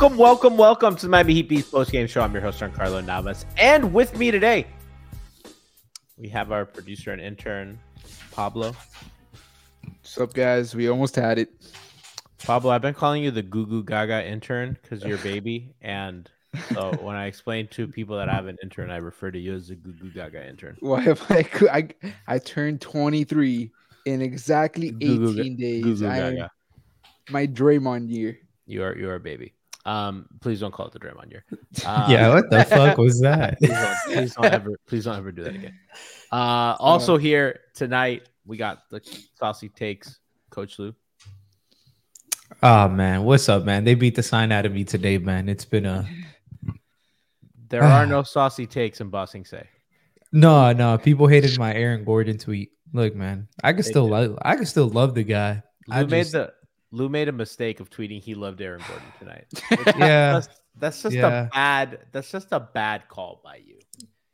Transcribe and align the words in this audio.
Welcome, 0.00 0.16
welcome, 0.16 0.56
welcome 0.56 0.96
to 0.96 1.02
the 1.02 1.10
Miami 1.10 1.34
Heat 1.34 1.48
Beast 1.50 1.70
post 1.70 1.92
game 1.92 2.06
show. 2.06 2.22
I'm 2.22 2.32
your 2.32 2.40
host, 2.40 2.58
Carlo 2.72 3.02
Navas, 3.02 3.44
and 3.58 3.92
with 3.92 4.16
me 4.16 4.30
today 4.30 4.66
we 6.16 6.26
have 6.30 6.52
our 6.52 6.64
producer 6.64 7.12
and 7.12 7.20
intern, 7.20 7.78
Pablo. 8.32 8.74
What's 9.84 10.16
up, 10.16 10.32
guys? 10.32 10.74
We 10.74 10.88
almost 10.88 11.16
had 11.16 11.38
it. 11.38 11.50
Pablo, 12.38 12.70
I've 12.70 12.80
been 12.80 12.94
calling 12.94 13.22
you 13.22 13.30
the 13.30 13.42
Goo 13.42 13.66
Goo 13.66 13.84
Gaga 13.84 14.26
intern 14.26 14.78
because 14.80 15.04
you're 15.04 15.18
a 15.18 15.22
baby, 15.22 15.74
and 15.82 16.30
so 16.72 16.92
when 17.02 17.16
I 17.16 17.26
explain 17.26 17.68
to 17.72 17.86
people 17.86 18.16
that 18.16 18.30
I 18.30 18.32
have 18.32 18.46
an 18.46 18.56
intern, 18.62 18.90
I 18.90 18.96
refer 18.96 19.30
to 19.30 19.38
you 19.38 19.54
as 19.54 19.68
the 19.68 19.74
Goo 19.74 19.92
Goo 19.92 20.10
Gaga 20.12 20.48
intern. 20.48 20.78
Why 20.80 21.02
have 21.02 21.22
I? 21.28 21.46
I 21.70 21.88
I 22.26 22.38
turned 22.38 22.80
23 22.80 23.70
in 24.06 24.22
exactly 24.22 24.92
Goo 24.92 25.18
Goo 25.18 25.40
18 25.42 25.56
days. 25.58 25.84
Goo 25.84 25.94
Goo 25.94 26.06
Gaga. 26.06 26.50
my 27.28 27.46
Draymond 27.46 28.08
year. 28.08 28.38
You 28.64 28.82
are 28.82 28.96
you 28.96 29.10
are 29.10 29.16
a 29.16 29.20
baby. 29.20 29.52
Um, 29.86 30.26
please 30.40 30.60
don't 30.60 30.72
call 30.72 30.86
it 30.86 30.92
the 30.92 31.00
Draymond 31.00 31.30
year. 31.30 31.44
Um, 31.86 32.10
yeah, 32.10 32.34
what 32.34 32.50
the 32.50 32.64
fuck 32.64 32.98
was 32.98 33.20
that? 33.22 33.58
please 33.58 33.70
don't, 33.70 33.96
please 34.12 34.34
don't 34.34 34.44
ever 34.46 34.70
please 34.86 35.04
don't 35.04 35.16
ever 35.16 35.32
do 35.32 35.42
that 35.44 35.54
again. 35.54 35.78
Uh, 36.30 36.76
also 36.78 37.16
here 37.16 37.60
tonight 37.74 38.28
we 38.44 38.56
got 38.56 38.82
the 38.90 39.00
saucy 39.38 39.68
takes, 39.70 40.18
Coach 40.50 40.78
Lu. 40.78 40.94
Oh 42.62 42.88
man, 42.88 43.22
what's 43.24 43.48
up, 43.48 43.64
man? 43.64 43.84
They 43.84 43.94
beat 43.94 44.14
the 44.16 44.22
sign 44.22 44.52
out 44.52 44.66
of 44.66 44.72
me 44.72 44.84
today, 44.84 45.18
man. 45.18 45.48
It's 45.48 45.64
been 45.64 45.86
a 45.86 46.06
There 47.68 47.82
are 47.82 48.04
no 48.16 48.22
saucy 48.22 48.66
takes 48.66 49.00
in 49.00 49.08
Bossing 49.08 49.44
Say. 49.44 49.66
no, 50.32 50.72
no. 50.72 50.98
People 50.98 51.26
hated 51.26 51.58
my 51.58 51.72
Aaron 51.74 52.04
Gordon 52.04 52.36
tweet. 52.38 52.70
Look, 52.92 53.14
man, 53.14 53.48
I 53.62 53.72
can 53.72 53.82
They 53.82 53.88
still 53.90 54.06
did. 54.08 54.12
love, 54.12 54.38
I 54.42 54.56
can 54.56 54.66
still 54.66 54.88
love 54.88 55.14
the 55.14 55.22
guy. 55.22 55.62
Lu 55.86 55.94
I 55.96 56.04
made 56.04 56.20
just- 56.22 56.32
the 56.32 56.52
Lu 56.92 57.08
made 57.08 57.28
a 57.28 57.32
mistake 57.32 57.80
of 57.80 57.88
tweeting 57.90 58.20
he 58.22 58.34
loved 58.34 58.60
Aaron 58.60 58.82
Gordon 58.88 59.12
tonight. 59.18 59.46
Which 59.86 59.96
Yeah. 59.96 60.32
just- 60.34 60.50
that's 60.76 61.02
just 61.02 61.14
Yeah. 61.16 61.44
a 61.44 61.48
bad. 61.48 61.98
That's 62.12 62.30
just 62.30 62.48
a 62.52 62.60
bad 62.60 63.08
call 63.08 63.40
by 63.44 63.56
you. 63.56 63.78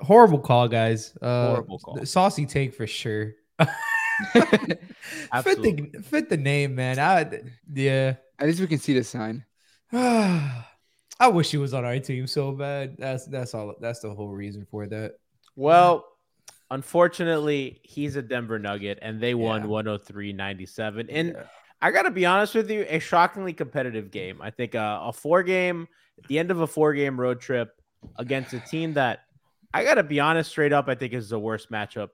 horrible 0.01 0.39
call, 0.39 0.69
guys. 0.69 1.17
Uh, 1.21 1.49
Horrible 1.49 1.79
call. 1.79 2.05
Saucy 2.07 2.47
take 2.47 2.75
for 2.75 2.87
sure. 2.87 3.33
fit 4.33 5.63
the 5.63 5.91
fit 6.05 6.29
the 6.29 6.37
name, 6.37 6.75
man. 6.75 6.99
I 6.99 7.41
yeah. 7.73 8.15
At 8.39 8.47
least 8.49 8.61
we 8.61 8.67
can 8.67 8.79
see 8.79 8.93
the 8.95 9.03
sign. 9.05 9.45
I 9.93 11.29
wish 11.29 11.51
he 11.51 11.57
was 11.57 11.73
on 11.73 11.85
our 11.85 11.99
team 11.99 12.27
so 12.27 12.53
bad. 12.53 12.97
That's 12.99 13.27
that's 13.27 13.55
all. 13.55 13.75
That's 13.81 14.01
the 14.01 14.15
whole 14.15 14.29
reason 14.29 14.67
for 14.71 14.87
that. 14.89 15.13
Well, 15.57 16.05
unfortunately, 16.71 17.81
he's 17.83 18.17
a 18.17 18.23
Denver 18.23 18.59
Nugget, 18.59 18.99
and 19.01 19.21
they 19.21 19.35
won 19.35 19.63
Yeah. 19.63 19.69
103-97. 19.69 21.07
And 21.11 21.29
Yeah. 21.29 21.43
I 21.81 21.91
got 21.91 22.03
to 22.03 22.11
be 22.11 22.25
honest 22.27 22.55
with 22.55 22.71
you, 22.71 22.87
a 22.89 22.99
shockingly 22.99 23.53
competitive 23.53 24.11
game. 24.11 24.41
I 24.41 24.51
think 24.51 24.75
uh, 24.75 25.01
a 25.05 25.13
four 25.13 25.43
game, 25.43 25.89
at 26.19 26.29
the 26.29 26.39
end 26.39 26.51
of 26.51 26.61
a 26.61 26.67
four 26.67 26.95
game 26.95 27.21
road 27.21 27.41
trip 27.41 27.71
against 28.17 28.55
a 28.55 28.61
team 28.61 28.95
that 28.95 29.21
I 29.75 29.85
got 29.85 29.95
to 29.95 30.03
be 30.03 30.21
honest, 30.21 30.51
straight 30.51 30.73
up, 30.73 30.89
I 30.89 30.95
think 30.95 31.13
is 31.13 31.29
the 31.29 31.39
worst 31.39 31.71
matchup 31.71 32.11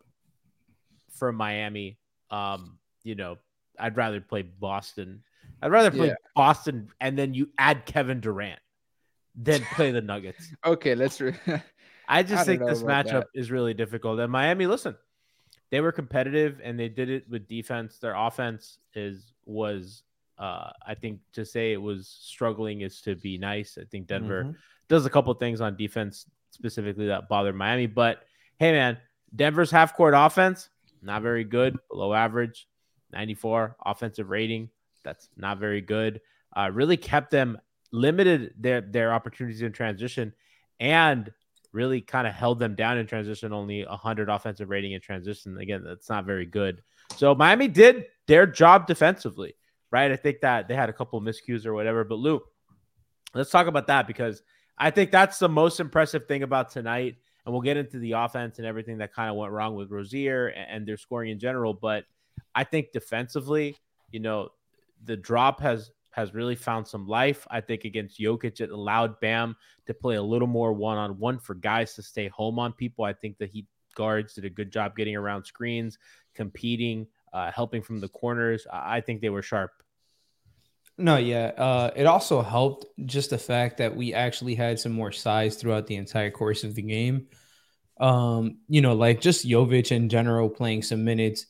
for 1.15 1.33
Miami. 1.33 1.99
Um, 2.31 2.79
you 3.05 3.15
know, 3.15 3.39
I'd 3.79 3.97
rather 3.97 4.21
play 4.21 4.43
Boston. 4.43 5.23
I'd 5.61 5.71
rather 5.71 5.91
play 5.91 6.09
Yeah. 6.09 6.15
Boston 6.35 6.89
and 7.01 7.17
then 7.17 7.35
you 7.35 7.51
add 7.59 7.87
Kevin 7.87 8.21
Durant 8.21 8.59
than 9.37 9.63
play 9.75 9.93
the 9.93 10.01
Nuggets. 10.01 10.53
Okay, 10.65 10.95
let's. 10.95 11.21
Re- 11.21 11.37
I 12.09 12.23
just 12.25 12.43
I 12.43 12.45
think 12.45 12.67
this 12.67 12.83
matchup 12.83 13.05
that. 13.13 13.27
is 13.35 13.51
really 13.51 13.75
difficult. 13.75 14.19
And 14.19 14.31
Miami, 14.31 14.67
listen, 14.67 14.97
they 15.73 15.81
were 15.81 15.91
competitive 15.91 16.61
and 16.63 16.79
they 16.79 16.89
did 16.89 17.09
it 17.11 17.29
with 17.29 17.49
defense. 17.49 17.99
Their 17.99 18.15
offense 18.15 18.79
is 18.95 19.33
was 19.47 20.05
uh 20.39 20.71
I 20.87 20.95
think 20.95 21.19
to 21.33 21.45
say 21.45 21.73
it 21.73 21.83
was 21.83 22.07
struggling 22.07 22.83
is 22.83 23.01
to 23.03 23.17
be 23.17 23.39
nice. 23.39 23.77
I 23.81 23.85
think 23.91 24.07
Denver 24.07 24.45
Mhm. 24.45 24.57
does 24.89 25.05
a 25.07 25.11
couple 25.11 25.33
things 25.35 25.61
on 25.61 25.77
defense 25.77 26.27
specifically 26.51 27.07
that 27.07 27.29
bothered 27.29 27.57
Miami. 27.57 27.87
But 27.87 28.25
hey 28.59 28.71
man, 28.73 28.99
Denver's 29.35 29.71
half 29.71 29.97
court 29.97 30.15
offense, 30.17 30.69
not 31.01 31.23
very 31.23 31.43
good, 31.45 31.77
below 31.91 32.13
average, 32.15 32.69
94 33.13 33.77
offensive 33.85 34.29
rating. 34.31 34.71
That's 35.03 35.29
not 35.37 35.59
very 35.59 35.81
good. 35.81 36.21
Uh, 36.55 36.71
really 36.73 36.97
kept 36.99 37.31
them 37.31 37.59
limited 37.93 38.55
their 38.59 38.81
their 38.83 39.13
opportunities 39.13 39.63
in 39.63 39.73
transition 39.73 40.33
and 40.81 41.33
really 41.73 42.01
kind 42.01 42.27
of 42.27 42.35
held 42.35 42.59
them 42.59 42.75
down 42.75 42.99
in 42.99 43.07
transition. 43.07 43.53
Only 43.53 43.85
100 43.85 44.29
offensive 44.29 44.69
rating 44.69 44.93
in 44.93 45.01
transition. 45.01 45.57
Again, 45.59 45.83
that's 45.85 46.09
not 46.09 46.25
very 46.25 46.47
good. 46.47 46.83
So 47.17 47.35
Miami 47.35 47.69
did 47.69 48.07
their 48.27 48.47
job 48.47 48.87
defensively, 48.87 49.55
right? 49.91 50.11
I 50.11 50.17
think 50.17 50.41
that 50.41 50.69
they 50.69 50.75
had 50.75 50.89
a 50.89 50.93
couple 50.93 51.21
miscues 51.21 51.67
or 51.67 51.75
whatever. 51.75 52.05
But 52.05 52.19
Lu, 52.19 52.41
let's 53.35 53.51
talk 53.51 53.67
about 53.67 53.87
that 53.89 54.07
because 54.07 54.43
I 54.79 54.91
think 54.91 55.11
that's 55.11 55.39
the 55.39 55.49
most 55.49 55.81
impressive 55.81 56.27
thing 56.27 56.43
about 56.43 56.71
tonight. 56.71 57.17
And 57.45 57.53
we'll 57.53 57.63
get 57.63 57.77
into 57.77 57.99
the 57.99 58.13
offense 58.13 58.59
and 58.59 58.67
everything 58.67 58.99
that 58.99 59.13
kind 59.13 59.29
of 59.29 59.37
went 59.37 59.53
wrong 59.53 59.75
with 59.75 59.91
Rozier 59.91 60.49
and 60.49 60.87
their 60.87 60.97
scoring 60.97 61.31
in 61.31 61.41
general. 61.41 61.75
But 61.75 62.05
I 62.55 62.65
think 62.65 62.93
defensively, 62.93 63.77
you 64.13 64.21
know, 64.21 64.51
the 65.05 65.17
drop 65.17 65.61
has 65.61 65.91
has 66.13 66.33
really 66.33 66.55
found 66.55 66.87
some 66.87 67.07
life. 67.07 67.47
I 67.51 67.61
think 67.61 67.85
against 67.85 68.21
Jokic, 68.21 68.61
it 68.61 68.71
allowed 68.71 69.19
Bam 69.21 69.57
to 69.87 69.95
play 69.95 70.17
a 70.17 70.23
little 70.23 70.49
more 70.49 70.73
one 70.73 70.99
on 70.99 71.19
one 71.19 71.39
for 71.39 71.55
guys 71.55 71.95
to 71.95 72.03
stay 72.03 72.29
home 72.29 72.59
on 72.59 72.73
people. 72.73 73.05
I 73.05 73.13
think 73.13 73.39
the 73.39 73.47
Heat 73.47 73.67
guards 73.95 74.35
did 74.35 74.45
a 74.45 74.51
good 74.51 74.73
job 74.73 74.97
getting 74.97 75.17
around 75.17 75.45
screens, 75.45 75.99
competing, 76.35 77.07
uh, 77.33 77.51
helping 77.51 77.83
from 77.83 78.01
the 78.01 78.09
corners. 78.09 78.67
I 78.73 79.01
think 79.01 79.21
they 79.21 79.31
were 79.31 79.43
sharp. 79.43 79.71
No, 80.99 81.17
yeah. 81.17 81.53
Uh, 81.57 81.91
it 81.97 82.07
also 82.07 82.43
helped 82.43 82.85
just 83.07 83.31
the 83.31 83.39
fact 83.39 83.79
that 83.79 83.97
we 83.97 84.13
actually 84.13 84.55
had 84.55 84.79
some 84.79 84.93
more 84.93 85.13
size 85.13 85.57
throughout 85.57 85.87
the 85.87 85.97
entire 85.97 86.31
course 86.31 86.65
of 86.65 86.75
the 86.75 86.83
game. 86.83 87.29
Um, 87.99 88.59
you 88.69 88.83
know, 88.83 88.95
like 88.95 89.21
just 89.21 89.47
Jovic 89.47 89.91
in 89.91 90.09
general 90.09 90.51
playing 90.51 90.83
some 90.83 91.05
minutes 91.05 91.47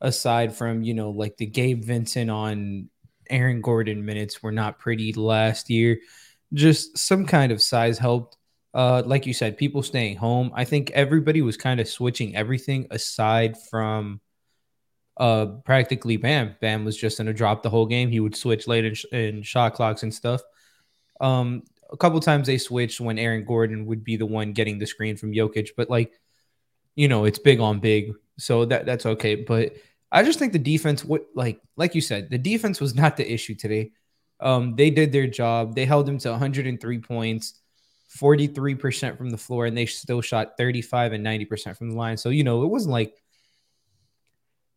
aside 0.00 0.54
from, 0.54 0.82
you 0.82 0.92
know, 0.92 1.10
like 1.10 1.36
the 1.38 1.46
Gabe 1.46 1.82
Vincent 1.82 2.30
on 2.30 2.90
Aaron 3.30 3.60
Gordon 3.60 4.04
minutes 4.04 4.42
were 4.42 4.52
not 4.52 4.78
pretty 4.78 5.12
last 5.12 5.70
year. 5.70 5.98
Just 6.52 6.98
some 6.98 7.26
kind 7.26 7.52
of 7.52 7.62
size 7.62 7.98
helped. 7.98 8.36
uh, 8.74 9.02
like 9.06 9.24
you 9.26 9.32
said, 9.32 9.56
people 9.56 9.82
staying 9.82 10.16
home. 10.16 10.50
I 10.54 10.64
think 10.64 10.90
everybody 10.92 11.42
was 11.42 11.56
kind 11.56 11.80
of 11.80 11.88
switching 11.88 12.34
everything 12.36 12.86
aside 12.90 13.56
from 13.70 14.20
uh 15.16 15.46
practically 15.64 16.16
Bam. 16.16 16.56
Bam 16.60 16.84
was 16.84 16.96
just 16.96 17.18
gonna 17.18 17.32
drop 17.32 17.62
the 17.62 17.70
whole 17.70 17.86
game. 17.86 18.10
He 18.10 18.18
would 18.20 18.34
switch 18.36 18.66
late 18.66 18.84
in, 18.84 18.94
sh- 18.94 19.04
in 19.12 19.42
shot 19.42 19.74
clocks 19.74 20.02
and 20.02 20.12
stuff. 20.12 20.42
Um, 21.20 21.62
a 21.92 21.96
couple 21.96 22.18
times 22.20 22.46
they 22.48 22.58
switched 22.58 23.00
when 23.00 23.18
Aaron 23.18 23.44
Gordon 23.44 23.86
would 23.86 24.02
be 24.02 24.16
the 24.16 24.26
one 24.26 24.52
getting 24.52 24.78
the 24.78 24.86
screen 24.86 25.16
from 25.16 25.32
Jokic, 25.32 25.70
but 25.76 25.88
like, 25.88 26.12
you 26.96 27.06
know, 27.08 27.24
it's 27.26 27.38
big 27.38 27.60
on 27.60 27.78
big, 27.80 28.12
so 28.38 28.64
that 28.64 28.86
that's 28.86 29.06
okay. 29.06 29.36
But 29.36 29.76
I 30.14 30.22
just 30.22 30.38
think 30.38 30.52
the 30.52 30.60
defense, 30.60 31.04
what 31.04 31.26
like 31.34 31.60
like 31.76 31.96
you 31.96 32.00
said, 32.00 32.30
the 32.30 32.38
defense 32.38 32.80
was 32.80 32.94
not 32.94 33.16
the 33.16 33.30
issue 33.30 33.56
today. 33.56 33.90
Um, 34.38 34.76
they 34.76 34.90
did 34.90 35.10
their 35.10 35.26
job. 35.26 35.74
They 35.74 35.84
held 35.84 36.08
him 36.08 36.18
to 36.18 36.30
103 36.30 36.98
points, 37.00 37.60
43% 38.16 39.18
from 39.18 39.30
the 39.30 39.36
floor, 39.36 39.66
and 39.66 39.76
they 39.76 39.86
still 39.86 40.20
shot 40.20 40.56
35 40.56 41.14
and 41.14 41.26
90% 41.26 41.76
from 41.76 41.90
the 41.90 41.96
line. 41.96 42.16
So, 42.16 42.28
you 42.28 42.44
know, 42.44 42.62
it 42.62 42.68
wasn't 42.68 42.92
like, 42.92 43.14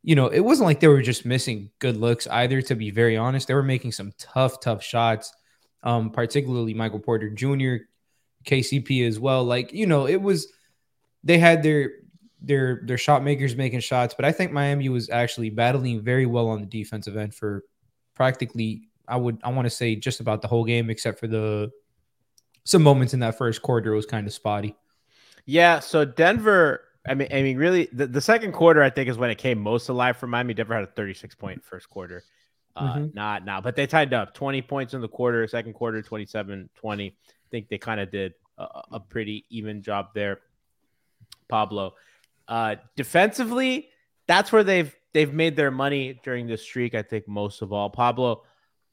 you 0.02 0.16
know, 0.16 0.28
it 0.28 0.40
wasn't 0.40 0.66
like 0.66 0.80
they 0.80 0.88
were 0.88 1.02
just 1.02 1.26
missing 1.26 1.70
good 1.80 1.98
looks 1.98 2.28
either, 2.28 2.62
to 2.64 2.76
be 2.76 2.90
very 2.90 3.18
honest. 3.18 3.48
They 3.48 3.54
were 3.54 3.64
making 3.64 3.92
some 3.92 4.14
tough, 4.18 4.60
tough 4.60 4.84
shots, 4.84 5.34
um, 5.84 6.10
particularly 6.10 6.74
Michael 6.74 7.00
Porter 7.00 7.30
Jr., 7.30 7.86
KCP 8.44 9.06
as 9.08 9.20
well. 9.20 9.44
Like, 9.44 9.72
you 9.74 9.86
know, 9.86 10.08
it 10.08 10.22
was 10.22 10.52
they 11.24 11.38
had 11.38 11.62
their 11.62 11.92
their 12.42 12.82
their 12.86 12.98
shot 12.98 13.24
makers 13.24 13.56
making 13.56 13.80
shots, 13.80 14.14
but 14.14 14.26
I 14.26 14.32
think 14.32 14.52
Miami 14.52 14.90
was 14.90 15.10
actually 15.10 15.50
battling 15.50 16.02
very 16.02 16.26
well 16.26 16.50
on 16.50 16.62
the 16.62 16.68
defensive 16.68 17.18
end 17.18 17.34
for 17.34 17.64
practically 18.14 18.90
I 19.08 19.18
would 19.18 19.40
I 19.44 19.52
want 19.52 19.66
to 19.66 19.70
say 19.70 19.96
just 19.96 20.20
about 20.20 20.42
the 20.42 20.48
whole 20.48 20.66
game 20.66 20.90
except 20.90 21.20
for 21.20 21.28
the 21.28 21.72
some 22.64 22.84
moments 22.84 23.14
in 23.14 23.22
that 23.22 23.38
first 23.38 23.62
quarter 23.62 23.94
was 23.94 24.06
kind 24.06 24.28
of 24.28 24.34
spotty. 24.34 24.76
Yeah, 25.46 25.80
so 25.80 26.04
Denver, 26.04 26.84
I 27.08 27.14
mean, 27.14 27.30
I 27.32 27.42
mean, 27.42 27.58
really, 27.58 27.88
the, 27.94 28.06
the 28.06 28.20
second 28.20 28.52
quarter, 28.52 28.84
I 28.84 28.90
think, 28.90 29.08
is 29.10 29.18
when 29.18 29.30
it 29.30 29.38
came 29.38 29.58
most 29.60 29.88
alive 29.88 30.18
for 30.18 30.28
Miami. 30.28 30.54
Denver 30.54 30.74
had 30.76 30.84
a 30.84 30.88
36 30.88 31.36
point 31.36 31.64
first 31.64 31.90
quarter. 31.90 32.24
Uh, 32.76 32.96
Mhm. 32.98 33.16
Not 33.16 33.46
now, 33.46 33.62
but 33.62 33.76
they 33.78 33.88
tied 33.88 34.14
up 34.14 34.34
20 34.34 34.62
points 34.62 34.94
in 34.94 35.00
the 35.02 35.08
quarter, 35.08 35.48
second 35.48 35.74
quarter, 35.74 36.02
27 36.02 36.70
20. 36.76 37.08
I 37.08 37.14
think 37.50 37.70
they 37.70 37.78
kind 37.78 38.02
of 38.02 38.12
did 38.12 38.34
a, 38.58 38.68
a 38.92 39.00
pretty 39.00 39.46
even 39.50 39.82
job 39.82 40.08
there. 40.14 40.42
Pablo. 41.48 41.94
Uh, 42.48 42.76
defensively, 42.96 43.90
that's 44.28 44.52
where 44.52 44.64
they've 44.64 44.96
they've 45.14 45.34
made 45.34 45.56
their 45.56 45.72
money 45.72 46.20
during 46.24 46.48
this 46.48 46.62
streak. 46.62 46.96
I 46.96 47.02
think 47.02 47.28
most 47.28 47.62
of 47.62 47.74
all, 47.74 47.90
Pablo. 47.90 48.44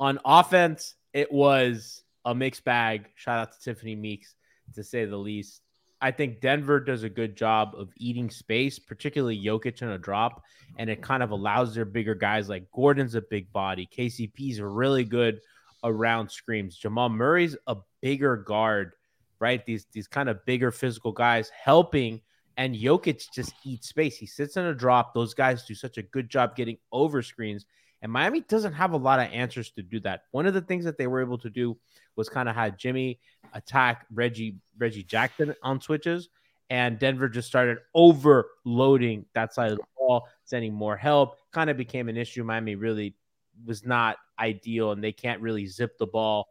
On 0.00 0.18
offense, 0.24 0.96
it 1.12 1.30
was 1.30 2.02
a 2.24 2.34
mixed 2.34 2.64
bag. 2.64 3.06
Shout 3.14 3.38
out 3.38 3.52
to 3.52 3.60
Tiffany 3.60 3.94
Meeks, 3.94 4.34
to 4.74 4.82
say 4.82 5.04
the 5.04 5.16
least. 5.16 5.60
I 6.00 6.10
think 6.10 6.40
Denver 6.40 6.80
does 6.80 7.02
a 7.02 7.08
good 7.08 7.36
job 7.36 7.74
of 7.76 7.88
eating 7.96 8.28
space, 8.28 8.78
particularly 8.78 9.42
Jokic 9.42 9.80
in 9.80 9.88
a 9.88 9.98
drop, 9.98 10.42
and 10.78 10.90
it 10.90 11.00
kind 11.00 11.22
of 11.22 11.30
allows 11.30 11.74
their 11.74 11.84
bigger 11.84 12.14
guys 12.14 12.48
like 12.48 12.70
Gordon's 12.72 13.14
a 13.14 13.22
big 13.22 13.52
body, 13.52 13.88
KCP's 13.90 14.60
really 14.60 15.04
good 15.04 15.40
around 15.82 16.30
screens. 16.30 16.76
Jamal 16.76 17.08
Murray's 17.08 17.56
a 17.66 17.76
bigger 18.02 18.36
guard, 18.36 18.92
right? 19.38 19.64
These 19.64 19.86
these 19.92 20.08
kind 20.08 20.28
of 20.28 20.44
bigger 20.44 20.70
physical 20.70 21.12
guys 21.12 21.50
helping, 21.50 22.20
and 22.56 22.74
Jokic 22.74 23.30
just 23.32 23.54
eats 23.64 23.88
space. 23.88 24.16
He 24.16 24.26
sits 24.26 24.56
in 24.56 24.64
a 24.64 24.74
drop. 24.74 25.14
Those 25.14 25.34
guys 25.34 25.64
do 25.64 25.74
such 25.74 25.98
a 25.98 26.02
good 26.02 26.28
job 26.28 26.56
getting 26.56 26.78
over 26.92 27.22
screens, 27.22 27.66
and 28.02 28.12
Miami 28.12 28.40
doesn't 28.42 28.74
have 28.74 28.92
a 28.92 28.96
lot 28.96 29.20
of 29.20 29.32
answers 29.32 29.70
to 29.72 29.82
do 29.82 30.00
that. 30.00 30.22
One 30.30 30.46
of 30.46 30.54
the 30.54 30.60
things 30.60 30.84
that 30.84 30.98
they 30.98 31.06
were 31.06 31.20
able 31.20 31.38
to 31.38 31.50
do 31.50 31.76
was 32.16 32.28
kind 32.28 32.48
of 32.48 32.54
had 32.54 32.78
Jimmy 32.78 33.20
attack 33.52 34.06
Reggie 34.12 34.56
Reggie 34.78 35.04
Jackson 35.04 35.54
on 35.62 35.80
switches, 35.80 36.28
and 36.70 36.98
Denver 36.98 37.28
just 37.28 37.48
started 37.48 37.78
overloading 37.94 39.26
that 39.34 39.54
side 39.54 39.72
of 39.72 39.78
the 39.78 39.84
ball, 39.96 40.28
sending 40.44 40.74
more 40.74 40.96
help. 40.96 41.38
Kind 41.52 41.70
of 41.70 41.76
became 41.76 42.08
an 42.08 42.16
issue. 42.16 42.44
Miami 42.44 42.74
really 42.74 43.16
was 43.64 43.84
not 43.84 44.16
ideal, 44.38 44.92
and 44.92 45.02
they 45.02 45.12
can't 45.12 45.40
really 45.40 45.66
zip 45.66 45.98
the 45.98 46.06
ball. 46.06 46.48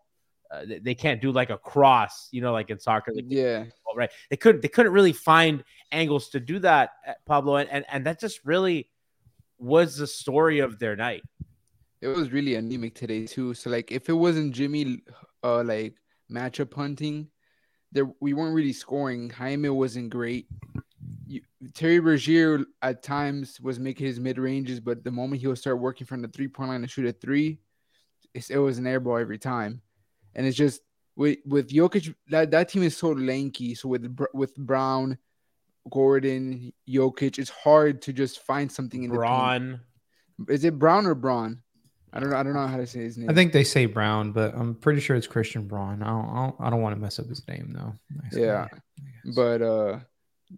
Uh, 0.54 0.66
they, 0.66 0.80
they 0.80 0.96
can't 0.96 1.20
do 1.20 1.32
like 1.32 1.50
a 1.50 1.58
cross, 1.58 2.28
you 2.32 2.42
know, 2.42 2.54
like 2.54 2.70
in 2.70 2.80
soccer. 2.80 3.12
They 3.16 3.24
Yeah. 3.26 3.66
ball, 3.84 3.96
right? 3.96 4.12
They 4.30 4.38
couldn't 4.38 4.62
they 4.62 4.68
couldn't 4.68 4.94
really 4.94 5.14
find 5.14 5.64
angles 5.92 6.30
to 6.30 6.40
do 6.40 6.60
that, 6.60 6.92
uh, 7.08 7.14
Pablo, 7.26 7.56
and 7.56 7.70
and, 7.70 7.86
and 7.92 8.06
that 8.06 8.20
just 8.20 8.46
really 8.46 8.90
was 9.58 9.98
the 9.98 10.06
story 10.06 10.60
of 10.60 10.78
their 10.78 10.96
night. 10.96 11.24
It 12.02 12.08
was 12.08 12.32
really 12.32 12.56
anemic 12.56 12.94
today 12.94 13.26
too. 13.26 13.54
So 13.56 13.70
like 13.70 13.92
if 13.92 14.10
it 14.10 14.14
wasn't 14.14 14.54
Jimmy 14.54 15.02
uh 15.44 15.64
like 15.64 15.96
matchup 16.32 16.74
hunting, 16.74 17.30
there 17.92 18.12
we 18.20 18.34
weren't 18.34 18.54
really 18.54 18.74
scoring. 18.74 19.32
Jaime 19.32 19.70
wasn't 19.70 20.12
great. 20.12 20.48
You, 21.26 21.42
Terry 21.74 22.00
Rozier 22.00 22.66
at 22.82 23.02
times 23.02 23.60
was 23.60 23.80
making 23.80 24.06
his 24.06 24.20
mid 24.20 24.38
ranges, 24.38 24.80
but 24.80 25.04
the 25.04 25.12
moment 25.12 25.42
he 25.42 25.48
would 25.48 25.58
start 25.58 25.80
working 25.80 26.06
from 26.06 26.22
the 26.22 26.28
three 26.28 26.48
point 26.48 26.70
line 26.70 26.82
to 26.82 26.88
shoot 26.88 27.08
a 27.08 27.14
three, 27.14 27.60
it's, 28.36 28.50
it 28.52 28.58
was 28.58 28.78
an 28.78 28.86
air 28.86 29.00
ball 29.00 29.18
every 29.18 29.40
time. 29.40 29.82
And 30.36 30.46
it's 30.46 30.58
just 30.58 30.82
with 31.16 31.38
with 31.46 31.70
Jokic, 31.70 32.14
that, 32.30 32.52
that 32.52 32.70
team 32.70 32.84
is 32.84 32.98
so 32.98 33.10
lanky. 33.10 33.76
So 33.76 33.90
with 33.90 34.16
with 34.34 34.56
Brown, 34.56 35.18
Gordon, 35.92 36.74
Jokic, 36.90 37.38
it's 37.40 37.50
hard 37.50 38.02
to 38.04 38.14
just 38.14 38.40
find 38.40 38.72
something 38.72 39.04
in 39.04 39.12
the. 39.12 39.18
Braun, 39.18 39.80
Is 40.48 40.64
it 40.64 40.80
Brown 40.80 41.06
or 41.06 41.16
Braun? 41.16 41.62
I 42.14 42.20
don't 42.20 42.30
know. 42.30 42.38
I 42.38 42.44
don't 42.44 42.54
know 42.54 42.68
how 42.68 42.78
to 42.78 42.86
say 42.88 43.00
his 43.02 43.18
name. 43.18 43.30
I 43.30 43.34
think 43.34 43.54
they 43.54 43.64
say 43.64 43.86
Brown, 43.88 44.32
but 44.32 44.54
I'm 44.56 44.76
pretty 44.76 45.02
sure 45.02 45.16
it's 45.16 45.26
Christian 45.28 45.68
Braun. 45.68 46.04
I 46.04 46.08
don't, 46.08 46.30
I 46.30 46.36
don't, 46.46 46.56
I 46.60 46.70
don't 46.70 46.82
want 46.82 46.96
to 46.96 47.02
mess 47.02 47.18
up 47.20 47.28
his 47.28 47.48
name 47.48 47.74
though. 47.76 47.94
Nice 48.22 48.38
Yeah. 48.38 48.46
guy, 48.46 48.62
I 48.64 48.68
guess. 49.26 49.36
but 49.36 49.62
uh 49.62 50.00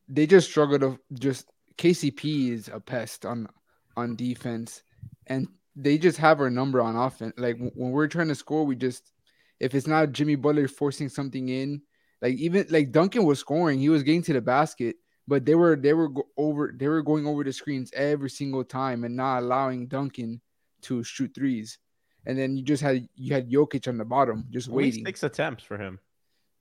they 0.09 0.27
just 0.27 0.49
struggle 0.49 0.79
to 0.79 0.99
just 1.13 1.49
KCP 1.77 2.51
is 2.51 2.67
a 2.67 2.79
pest 2.81 3.25
on 3.25 3.47
on 3.95 4.17
defense 4.17 4.83
and 5.27 5.47
they 5.77 5.97
just 5.97 6.17
have 6.17 6.41
our 6.41 6.49
number 6.49 6.81
on 6.81 6.97
offense 6.97 7.33
like 7.37 7.57
when 7.57 7.91
we're 7.91 8.07
trying 8.07 8.27
to 8.27 8.35
score 8.35 8.65
we 8.65 8.75
just 8.75 9.11
if 9.59 9.73
it's 9.73 9.87
not 9.87 10.11
Jimmy 10.11 10.35
Butler 10.35 10.67
forcing 10.67 11.09
something 11.09 11.49
in 11.49 11.81
like 12.21 12.35
even 12.35 12.65
like 12.69 12.91
Duncan 12.91 13.23
was 13.23 13.39
scoring 13.39 13.79
he 13.79 13.89
was 13.89 14.03
getting 14.03 14.23
to 14.23 14.33
the 14.33 14.41
basket 14.41 14.95
but 15.27 15.45
they 15.45 15.55
were 15.55 15.75
they 15.75 15.93
were 15.93 16.09
over 16.37 16.73
they 16.75 16.87
were 16.87 17.01
going 17.01 17.25
over 17.25 17.43
the 17.43 17.53
screens 17.53 17.91
every 17.93 18.29
single 18.29 18.63
time 18.63 19.03
and 19.03 19.15
not 19.15 19.39
allowing 19.39 19.87
Duncan 19.87 20.41
to 20.83 21.03
shoot 21.03 21.33
threes 21.33 21.77
and 22.25 22.37
then 22.37 22.57
you 22.57 22.63
just 22.63 22.81
had 22.81 23.07
you 23.15 23.33
had 23.33 23.49
Jokic 23.49 23.87
on 23.87 23.97
the 23.97 24.05
bottom 24.05 24.45
just 24.49 24.69
only 24.69 24.85
waiting 24.85 25.05
six 25.05 25.23
attempts 25.23 25.63
for 25.63 25.77
him. 25.77 25.99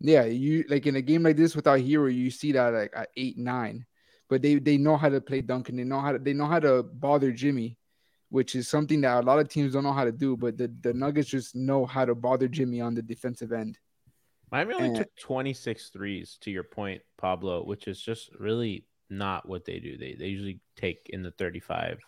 yeah, 0.01 0.25
you 0.25 0.65
like 0.69 0.87
in 0.87 0.97
a 0.97 1.03
game 1.03 1.23
like 1.23 1.37
this 1.37 1.57
without 1.57 1.81
Herro, 1.81 2.15
you 2.15 2.31
see 2.31 2.53
that 2.53 2.73
like 2.73 2.93
at 2.95 3.09
eight, 3.17 3.39
nine. 3.39 3.87
But 4.29 4.43
they 4.43 4.57
they 4.57 4.77
know 4.77 4.97
how 4.97 5.09
to 5.09 5.21
play 5.21 5.41
Duncan. 5.41 5.77
They 5.77 5.85
know 5.85 6.01
how 6.01 6.13
to 6.13 6.19
they 6.19 6.33
know 6.33 6.47
how 6.47 6.61
to 6.61 6.83
bother 6.83 7.33
Jimmy, 7.33 7.79
which 8.35 8.57
is 8.57 8.67
something 8.67 9.01
that 9.01 9.23
a 9.23 9.25
lot 9.25 9.39
of 9.39 9.49
teams 9.49 9.75
don't 9.75 9.85
know 9.85 9.93
how 9.93 10.03
to 10.03 10.11
do. 10.11 10.37
But 10.37 10.59
the, 10.59 10.67
the 10.81 10.93
Nuggets 10.93 11.29
just 11.29 11.55
know 11.55 11.87
how 11.87 12.05
to 12.05 12.17
bother 12.17 12.49
Jimmy 12.49 12.81
on 12.81 12.93
the 12.93 13.01
defensive 13.01 13.53
end. 13.53 13.79
Miami 14.51 14.75
only 14.75 14.89
And- 14.89 14.97
took 14.97 15.15
26 15.21 15.91
threes 15.91 16.37
to 16.41 16.51
your 16.51 16.65
point, 16.65 17.01
Pablo, 17.17 17.65
which 17.65 17.87
is 17.87 18.03
just 18.03 18.31
really 18.41 18.87
not 19.09 19.49
what 19.49 19.65
they 19.65 19.79
do. 19.79 19.97
They 19.97 20.17
they 20.19 20.27
usually 20.27 20.59
take 20.75 21.11
in 21.11 21.23
the 21.23 21.31
35 21.31 22.01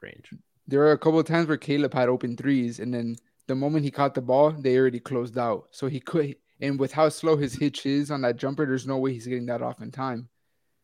range. 0.00 0.30
There 0.66 0.80
are 0.84 0.92
a 0.92 0.98
couple 0.98 1.18
of 1.18 1.26
times 1.26 1.48
where 1.48 1.58
Caleb 1.58 1.92
had 1.92 2.08
open 2.08 2.34
threes, 2.34 2.80
and 2.80 2.94
then 2.94 3.16
the 3.46 3.54
moment 3.54 3.84
he 3.84 3.90
caught 3.90 4.14
the 4.14 4.22
ball, 4.22 4.52
they 4.52 4.78
already 4.78 5.00
closed 5.00 5.36
out. 5.36 5.68
So 5.72 5.86
he 5.88 6.00
could, 6.00 6.36
and 6.62 6.78
with 6.78 6.92
how 6.94 7.10
slow 7.10 7.36
his 7.36 7.52
hitch 7.52 7.84
is 7.84 8.10
on 8.10 8.22
that 8.22 8.36
jumper, 8.36 8.64
there's 8.64 8.86
no 8.86 8.96
way 8.96 9.12
he's 9.12 9.26
getting 9.26 9.46
that 9.46 9.60
off 9.60 9.82
in 9.82 9.90
time. 9.90 10.30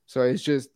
So 0.05 0.21
it's 0.21 0.43
just 0.43 0.69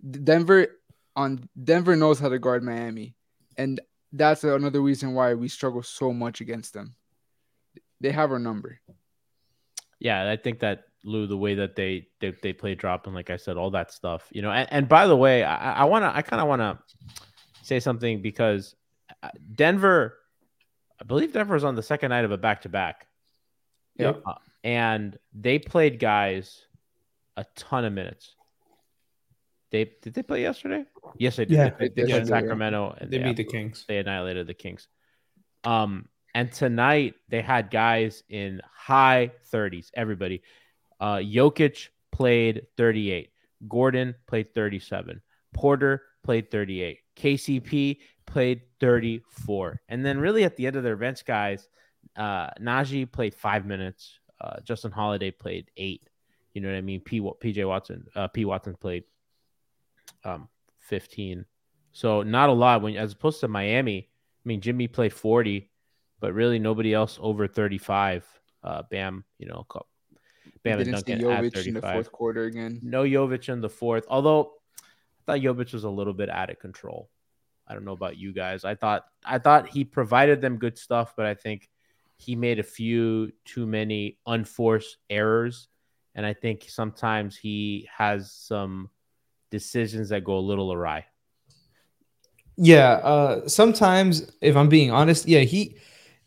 Denver 0.00 0.68
on 1.14 1.46
Denver 1.62 1.94
knows 1.94 2.18
how 2.18 2.30
to 2.30 2.38
guard 2.38 2.62
Miami, 2.64 3.14
and 3.58 3.80
that's 4.12 4.44
another 4.44 4.80
reason 4.80 5.14
why 5.14 5.34
we 5.34 5.48
struggle 5.48 5.82
so 5.82 6.12
much 6.12 6.40
against 6.40 6.72
them. 6.74 6.94
They 8.00 8.12
have 8.12 8.30
our 8.30 8.38
number. 8.38 8.78
Yeah, 9.98 10.30
I 10.30 10.36
think 10.36 10.60
that 10.60 10.84
Lu, 11.04 11.26
the 11.26 11.36
way 11.36 11.54
that 11.54 11.76
they 11.76 12.08
they, 12.20 12.34
they 12.42 12.52
play 12.52 12.74
drop 12.74 13.06
and 13.06 13.14
like 13.14 13.30
I 13.30 13.36
said, 13.36 13.56
all 13.56 13.70
that 13.70 13.92
stuff, 13.92 14.28
you 14.30 14.42
know. 14.42 14.50
And, 14.50 14.68
and 14.70 14.88
by 14.88 15.06
the 15.06 15.16
way, 15.16 15.42
I, 15.42 15.80
I 15.80 15.84
wanna 15.84 16.12
I 16.14 16.22
kind 16.22 16.40
of 16.42 16.48
wanna 16.48 16.78
say 17.62 17.80
something 17.80 18.22
because 18.22 18.74
uh, 19.22 19.30
Denver, 19.54 20.18
I 21.00 21.04
believe 21.04 21.32
Denver 21.32 21.56
is 21.56 21.64
on 21.64 21.74
the 21.74 21.82
second 21.82 22.10
night 22.10 22.24
of 22.24 22.30
a 22.32 22.38
back 22.38 22.62
to 22.62 22.68
back, 22.68 23.06
Yep. 23.98 24.22
and 24.62 25.18
they 25.32 25.58
played 25.58 25.98
guys 25.98 26.66
a 27.36 27.44
ton 27.56 27.84
of 27.84 27.92
minutes. 27.92 28.35
They 29.76 29.90
did 30.00 30.14
they 30.14 30.22
play 30.22 30.40
yesterday? 30.40 30.84
Yes, 31.18 31.36
they 31.36 31.44
did. 31.44 31.54
Yeah, 31.54 31.70
they, 31.78 31.88
they 31.88 32.02
yes, 32.06 32.08
played 32.08 32.08
they 32.08 32.18
yeah. 32.18 32.24
Sacramento. 32.24 32.96
and 32.98 33.10
They 33.10 33.18
yeah, 33.18 33.24
beat 33.24 33.36
the 33.36 33.44
Kings. 33.44 33.84
they 33.86 33.98
annihilated 33.98 34.46
the 34.46 34.54
Kings. 34.54 34.88
Um, 35.64 36.08
and 36.34 36.50
tonight 36.50 37.14
they 37.28 37.42
had 37.42 37.70
guys 37.70 38.22
in 38.30 38.62
high 38.74 39.32
30s. 39.52 39.90
Everybody. 39.92 40.42
Uh, 40.98 41.16
Jokic 41.16 41.88
played 42.10 42.66
38. 42.78 43.30
Gordon 43.68 44.14
played 44.26 44.54
37. 44.54 45.20
Porter 45.52 46.02
played 46.24 46.50
38. 46.50 46.98
KCP 47.14 47.98
played 48.24 48.62
34. 48.80 49.82
And 49.90 50.06
then, 50.06 50.18
really, 50.18 50.44
at 50.44 50.56
the 50.56 50.66
end 50.66 50.76
of 50.76 50.84
their 50.84 50.96
bench, 50.96 51.26
guys, 51.26 51.68
uh, 52.16 52.48
Nnaji 52.58 53.12
played 53.12 53.34
five 53.34 53.66
minutes. 53.66 54.20
Uh, 54.40 54.60
Justin 54.64 54.92
Holiday 54.92 55.30
played 55.30 55.70
eight. 55.76 56.08
You 56.54 56.62
know 56.62 56.68
what 56.70 56.78
I 56.78 56.80
mean? 56.80 57.00
P 57.00 57.20
PJ 57.20 57.68
Watson, 57.68 58.06
uh, 58.14 58.28
P 58.28 58.46
Watson 58.46 58.74
played 58.74 59.04
um 60.24 60.48
15. 60.78 61.44
So 61.92 62.22
not 62.22 62.48
a 62.48 62.52
lot 62.52 62.82
when 62.82 62.96
as 62.96 63.12
opposed 63.12 63.40
to 63.40 63.48
Miami. 63.48 64.08
I 64.08 64.48
mean, 64.48 64.60
Jimmy 64.60 64.86
played 64.86 65.12
40, 65.12 65.70
but 66.20 66.32
really 66.32 66.58
nobody 66.58 66.94
else 66.94 67.18
over 67.20 67.48
35. 67.48 68.24
Uh, 68.62 68.82
Bam, 68.90 69.24
you 69.38 69.46
know, 69.46 69.66
Bam 70.62 70.80
and 70.80 70.84
Didn't 70.84 71.06
see 71.06 71.14
Duncan 71.14 71.30
at 71.30 71.44
Jovic 71.44 71.66
in 71.66 71.74
the 71.74 71.80
35. 71.80 71.92
fourth 71.94 72.12
quarter 72.12 72.44
again. 72.44 72.80
No 72.82 73.04
Jovic 73.04 73.48
in 73.48 73.60
the 73.60 73.68
fourth, 73.68 74.04
although 74.08 74.52
I 74.80 75.22
thought 75.24 75.40
Jovic 75.40 75.72
was 75.72 75.84
a 75.84 75.90
little 75.90 76.12
bit 76.12 76.28
out 76.28 76.50
of 76.50 76.58
control. 76.58 77.08
I 77.68 77.74
don't 77.74 77.84
know 77.84 77.92
about 77.92 78.16
you 78.16 78.32
guys. 78.32 78.64
I 78.64 78.74
thought 78.74 79.04
I 79.24 79.38
thought 79.38 79.68
he 79.68 79.84
provided 79.84 80.40
them 80.40 80.56
good 80.58 80.78
stuff, 80.78 81.14
but 81.16 81.26
I 81.26 81.34
think 81.34 81.68
he 82.16 82.36
made 82.36 82.58
a 82.58 82.64
few 82.64 83.32
too 83.44 83.66
many 83.66 84.18
unforced 84.26 84.96
errors, 85.10 85.68
and 86.14 86.24
I 86.24 86.32
think 86.32 86.66
sometimes 86.68 87.36
he 87.36 87.88
has 87.96 88.32
some 88.32 88.90
decisions 89.50 90.08
that 90.10 90.24
go 90.24 90.38
a 90.38 90.40
little 90.40 90.72
awry. 90.72 91.06
Yeah, 92.56 92.92
uh 92.92 93.48
sometimes 93.48 94.30
if 94.40 94.56
I'm 94.56 94.68
being 94.68 94.90
honest, 94.90 95.28
yeah, 95.28 95.40
he 95.40 95.76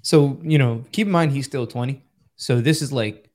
so 0.02 0.40
you 0.44 0.58
know, 0.58 0.84
keep 0.92 1.08
in 1.08 1.12
mind 1.12 1.32
he's 1.32 1.46
still 1.46 1.68
20. 1.68 2.04
So 2.36 2.62
this 2.62 2.82
is 2.82 2.92
like 2.94 3.30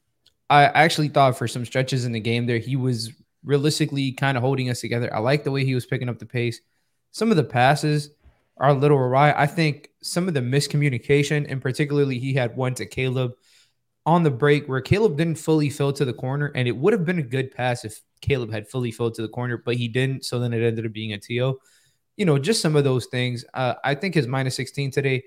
I 0.50 0.64
actually 0.64 1.08
thought 1.08 1.36
for 1.36 1.48
some 1.48 1.64
stretches 1.64 2.04
in 2.04 2.12
the 2.12 2.20
game 2.20 2.46
there 2.46 2.58
he 2.58 2.76
was 2.76 3.12
realistically 3.44 4.12
kind 4.12 4.36
of 4.36 4.42
holding 4.42 4.70
us 4.70 4.80
together. 4.80 5.12
I 5.14 5.18
like 5.18 5.44
the 5.44 5.50
way 5.50 5.64
he 5.64 5.74
was 5.74 5.86
picking 5.86 6.08
up 6.08 6.18
the 6.18 6.26
pace. 6.26 6.60
Some 7.10 7.30
of 7.30 7.36
the 7.36 7.44
passes 7.44 8.10
are 8.56 8.68
a 8.70 8.74
little 8.74 8.98
awry. 8.98 9.32
I 9.32 9.46
think 9.46 9.90
some 10.02 10.28
of 10.28 10.34
the 10.34 10.40
miscommunication, 10.40 11.46
and 11.48 11.60
particularly 11.60 12.18
he 12.18 12.34
had 12.34 12.56
one 12.56 12.74
to 12.74 12.86
Caleb 12.86 13.34
on 14.06 14.22
the 14.22 14.30
break 14.30 14.66
where 14.66 14.80
Caleb 14.80 15.16
didn't 15.16 15.38
fully 15.38 15.70
fill 15.70 15.92
to 15.92 16.04
the 16.04 16.12
corner, 16.12 16.52
and 16.54 16.68
it 16.68 16.76
would 16.76 16.92
have 16.92 17.04
been 17.04 17.18
a 17.18 17.22
good 17.22 17.50
pass 17.50 17.84
if 17.84 18.00
Caleb 18.20 18.52
had 18.52 18.68
fully 18.68 18.90
filled 18.90 19.14
to 19.14 19.22
the 19.22 19.28
corner, 19.28 19.56
but 19.56 19.76
he 19.76 19.88
didn't. 19.88 20.24
So 20.24 20.38
then 20.38 20.52
it 20.52 20.64
ended 20.64 20.86
up 20.86 20.92
being 20.92 21.12
a 21.12 21.18
TO. 21.18 21.58
You 22.16 22.26
know, 22.26 22.38
just 22.38 22.60
some 22.60 22.76
of 22.76 22.84
those 22.84 23.06
things. 23.06 23.44
Uh, 23.54 23.74
I 23.82 23.94
think 23.94 24.14
his 24.14 24.26
minus 24.26 24.56
16 24.56 24.90
today 24.90 25.24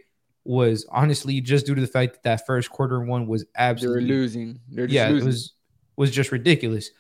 was 0.48 0.86
honestly 0.90 1.42
just 1.42 1.66
due 1.66 1.76
to 1.76 1.82
the 1.82 1.88
fact 1.88 2.14
that 2.14 2.24
that 2.24 2.46
first 2.46 2.70
quarter 2.70 3.02
one 3.04 3.28
was 3.28 3.46
absolutely 3.56 4.06
losing. 4.06 4.60
They're 4.70 4.88
just 4.88 4.96
yeah, 4.96 5.10
losing. 5.10 5.22
it 5.22 5.26
was 5.26 5.54
was 5.98 6.12
just 6.12 6.32
ridiculous. 6.32 6.92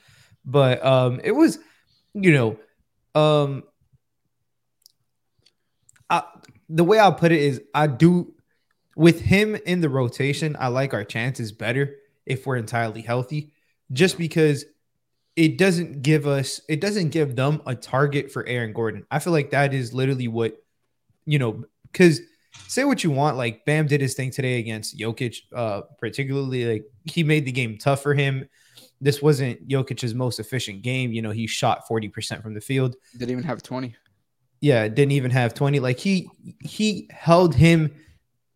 But 0.44 0.86
um 0.86 1.22
it 1.24 1.32
was, 1.32 1.60
you 2.14 2.34
know, 2.34 2.60
um 3.16 3.64
I, 6.10 6.24
the 6.68 6.84
way 6.84 7.00
I'll 7.00 7.14
put 7.14 7.32
it 7.32 7.40
is 7.40 7.62
I 7.74 7.88
do 7.88 8.34
with 8.98 9.22
him 9.22 9.56
in 9.56 9.80
the 9.80 9.89
rotation, 9.89 10.58
I 10.60 10.70
like 10.70 10.94
our 10.94 11.04
chances 11.04 11.51
better 11.51 11.98
if 12.25 12.48
we're 12.48 12.58
entirely 12.58 13.01
healthy, 13.01 13.54
just 13.94 14.18
because 14.18 14.66
it 15.36 15.60
doesn't 15.60 16.01
give 16.01 16.25
us 16.25 16.62
it 16.68 16.82
doesn't 16.82 17.10
give 17.10 17.36
them 17.36 17.62
a 17.68 17.75
target 17.75 18.32
for 18.32 18.46
Aaron 18.48 18.74
Gordon. 18.74 19.06
I 19.12 19.20
feel 19.20 19.34
like 19.34 19.51
that 19.51 19.72
is 19.72 19.94
literally 19.94 20.27
what 20.27 20.58
you 21.25 21.38
know, 21.38 21.63
because 21.92 22.22
say 22.68 22.86
what 22.86 23.04
you 23.04 23.12
want, 23.12 23.38
like 23.38 23.66
Bam 23.66 23.86
did 23.86 24.01
his 24.01 24.16
thing 24.16 24.32
today 24.32 24.58
against 24.58 24.98
Jokic, 24.98 25.42
uh, 25.56 25.82
particularly 26.00 26.66
like 26.66 26.86
he 27.06 27.24
made 27.24 27.46
the 27.46 27.51
game 27.51 27.77
tough 27.77 28.01
for 28.01 28.16
him. 28.16 28.50
This 29.00 29.22
wasn't 29.22 29.68
Jokic's 29.68 30.16
most 30.16 30.39
efficient 30.39 30.82
game. 30.82 31.12
You 31.12 31.22
know, 31.22 31.30
he 31.30 31.46
shot 31.46 31.88
40% 31.88 32.42
from 32.42 32.56
the 32.56 32.62
field. 32.62 32.96
Didn't 33.16 33.30
even 33.30 33.44
have 33.44 33.62
20. 33.62 33.96
Yeah, 34.60 34.88
didn't 34.88 35.12
even 35.12 35.30
have 35.30 35.54
20. 35.54 35.80
Like 35.80 36.00
he 36.00 36.32
he 36.62 37.08
held 37.12 37.54
him 37.54 37.94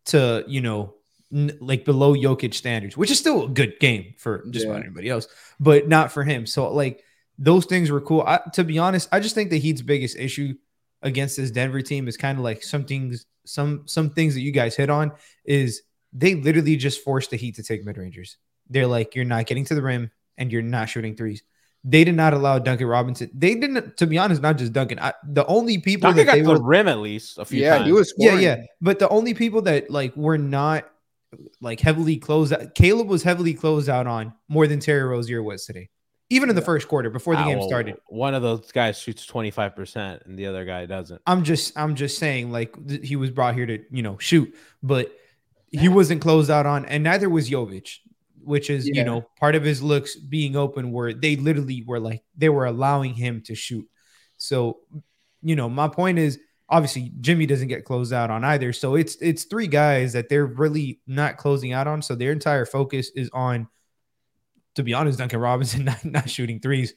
to, 0.06 0.44
you 0.46 0.60
know, 0.60 0.94
n- 1.32 1.56
like 1.60 1.84
below 1.84 2.14
Jokic 2.14 2.54
standards, 2.54 2.96
which 2.96 3.10
is 3.10 3.18
still 3.18 3.44
a 3.44 3.48
good 3.48 3.78
game 3.80 4.14
for 4.18 4.44
just 4.50 4.66
about 4.66 4.80
anybody 4.80 5.08
else, 5.08 5.28
but 5.60 5.88
not 5.88 6.12
for 6.12 6.24
him. 6.24 6.46
So 6.46 6.72
like 6.72 7.02
those 7.38 7.64
things 7.66 7.90
were 7.90 8.00
cool. 8.00 8.22
I, 8.22 8.40
to 8.54 8.64
be 8.64 8.78
honest, 8.78 9.08
I 9.12 9.20
just 9.20 9.34
think 9.34 9.50
the 9.50 9.58
Heat's 9.58 9.82
biggest 9.82 10.16
issue 10.16 10.54
against 11.02 11.36
this 11.36 11.50
Denver 11.50 11.82
team 11.82 12.08
is 12.08 12.16
kind 12.16 12.38
of 12.38 12.44
like 12.44 12.62
some 12.62 12.84
things, 12.84 13.26
some 13.44 13.82
some 13.86 14.10
things 14.10 14.34
that 14.34 14.40
you 14.40 14.52
guys 14.52 14.76
hit 14.76 14.90
on 14.90 15.12
is 15.44 15.82
they 16.12 16.34
literally 16.34 16.76
just 16.76 17.02
forced 17.02 17.30
the 17.30 17.36
Heat 17.36 17.56
to 17.56 17.62
take 17.62 17.84
mid 17.84 17.98
rangers. 17.98 18.36
They're 18.68 18.86
like, 18.86 19.14
you're 19.14 19.24
not 19.24 19.46
getting 19.46 19.64
to 19.66 19.74
the 19.74 19.82
rim 19.82 20.10
and 20.38 20.52
you're 20.52 20.62
not 20.62 20.88
shooting 20.88 21.16
threes. 21.16 21.42
They 21.84 22.04
did 22.04 22.14
not 22.14 22.32
allow 22.32 22.58
Duncan 22.60 22.86
Robinson. 22.86 23.28
They 23.34 23.54
didn't, 23.56 23.96
to 23.96 24.06
be 24.06 24.16
honest, 24.16 24.40
not 24.40 24.56
just 24.56 24.72
Duncan. 24.72 25.00
I, 25.00 25.12
the 25.26 25.44
only 25.46 25.78
people 25.78 26.10
Duncan 26.10 26.18
that 26.18 26.24
got 26.26 26.32
they 26.36 26.42
to 26.42 26.48
were 26.48 26.58
the 26.58 26.62
rim 26.62 26.86
at 26.86 26.98
least 26.98 27.38
a 27.38 27.44
few 27.44 27.60
Yeah, 27.60 27.78
times. 27.78 27.86
he 27.86 27.92
was 27.92 28.14
yeah, 28.16 28.28
scoring. 28.30 28.44
yeah. 28.44 28.56
But 28.80 29.00
the 29.00 29.08
only 29.08 29.34
people 29.34 29.62
that 29.62 29.90
like 29.90 30.16
were 30.16 30.38
not 30.38 30.88
like 31.60 31.80
heavily 31.80 32.18
closed 32.18 32.52
out, 32.52 32.74
Caleb 32.76 33.08
was 33.08 33.22
heavily 33.24 33.54
closed 33.54 33.88
out 33.88 34.06
on 34.06 34.32
more 34.48 34.66
than 34.68 34.78
Terry 34.78 35.02
Rozier 35.02 35.42
was 35.42 35.64
today, 35.66 35.88
even 36.30 36.50
in 36.50 36.54
the 36.54 36.60
Yeah. 36.62 36.66
first 36.66 36.86
quarter 36.88 37.10
before 37.10 37.34
the 37.34 37.42
Ah, 37.42 37.46
game 37.46 37.58
well, 37.58 37.66
started. 37.68 37.96
One 38.08 38.34
of 38.34 38.42
those 38.42 38.70
guys 38.70 38.98
shoots 38.98 39.26
25% 39.26 40.24
and 40.26 40.38
the 40.38 40.46
other 40.46 40.64
guy 40.64 40.86
doesn't. 40.86 41.20
I'm 41.26 41.42
just, 41.42 41.76
I'm 41.76 41.96
just 41.96 42.16
saying, 42.18 42.52
like 42.52 42.76
th- 42.86 43.06
he 43.08 43.16
was 43.16 43.30
brought 43.30 43.54
here 43.54 43.66
to, 43.66 43.80
you 43.90 44.02
know, 44.02 44.18
shoot, 44.18 44.54
but 44.84 45.10
he 45.72 45.88
wasn't 45.88 46.20
closed 46.20 46.50
out 46.50 46.66
on, 46.66 46.84
and 46.84 47.02
neither 47.02 47.28
was 47.30 47.48
Jovic, 47.50 47.96
which 48.44 48.70
is, 48.70 48.86
you 48.86 49.04
know, 49.04 49.26
part 49.38 49.54
of 49.54 49.62
his 49.64 49.82
looks 49.82 50.16
being 50.16 50.56
open 50.56 50.92
where 50.92 51.12
they 51.12 51.36
literally 51.36 51.84
were 51.86 52.00
like 52.00 52.22
they 52.36 52.48
were 52.48 52.66
allowing 52.66 53.14
him 53.14 53.42
to 53.46 53.54
shoot. 53.54 53.88
So, 54.36 54.80
you 55.42 55.56
know, 55.56 55.68
my 55.68 55.88
point 55.88 56.18
is 56.18 56.38
obviously 56.68 57.12
Jimmy 57.20 57.46
doesn't 57.46 57.68
get 57.68 57.84
closed 57.84 58.12
out 58.12 58.30
on 58.30 58.44
either. 58.44 58.72
So 58.72 58.94
it's 58.94 59.16
it's 59.16 59.44
three 59.44 59.66
guys 59.66 60.12
that 60.14 60.28
they're 60.28 60.46
really 60.46 61.00
not 61.06 61.36
closing 61.36 61.72
out 61.72 61.86
on. 61.86 62.02
So 62.02 62.14
their 62.14 62.32
entire 62.32 62.64
focus 62.66 63.10
is 63.14 63.28
on, 63.32 63.68
to 64.76 64.82
be 64.82 64.94
honest, 64.94 65.18
Duncan 65.18 65.40
Robinson 65.40 65.84
not, 65.86 66.04
not 66.04 66.30
shooting 66.30 66.60
threes 66.60 66.94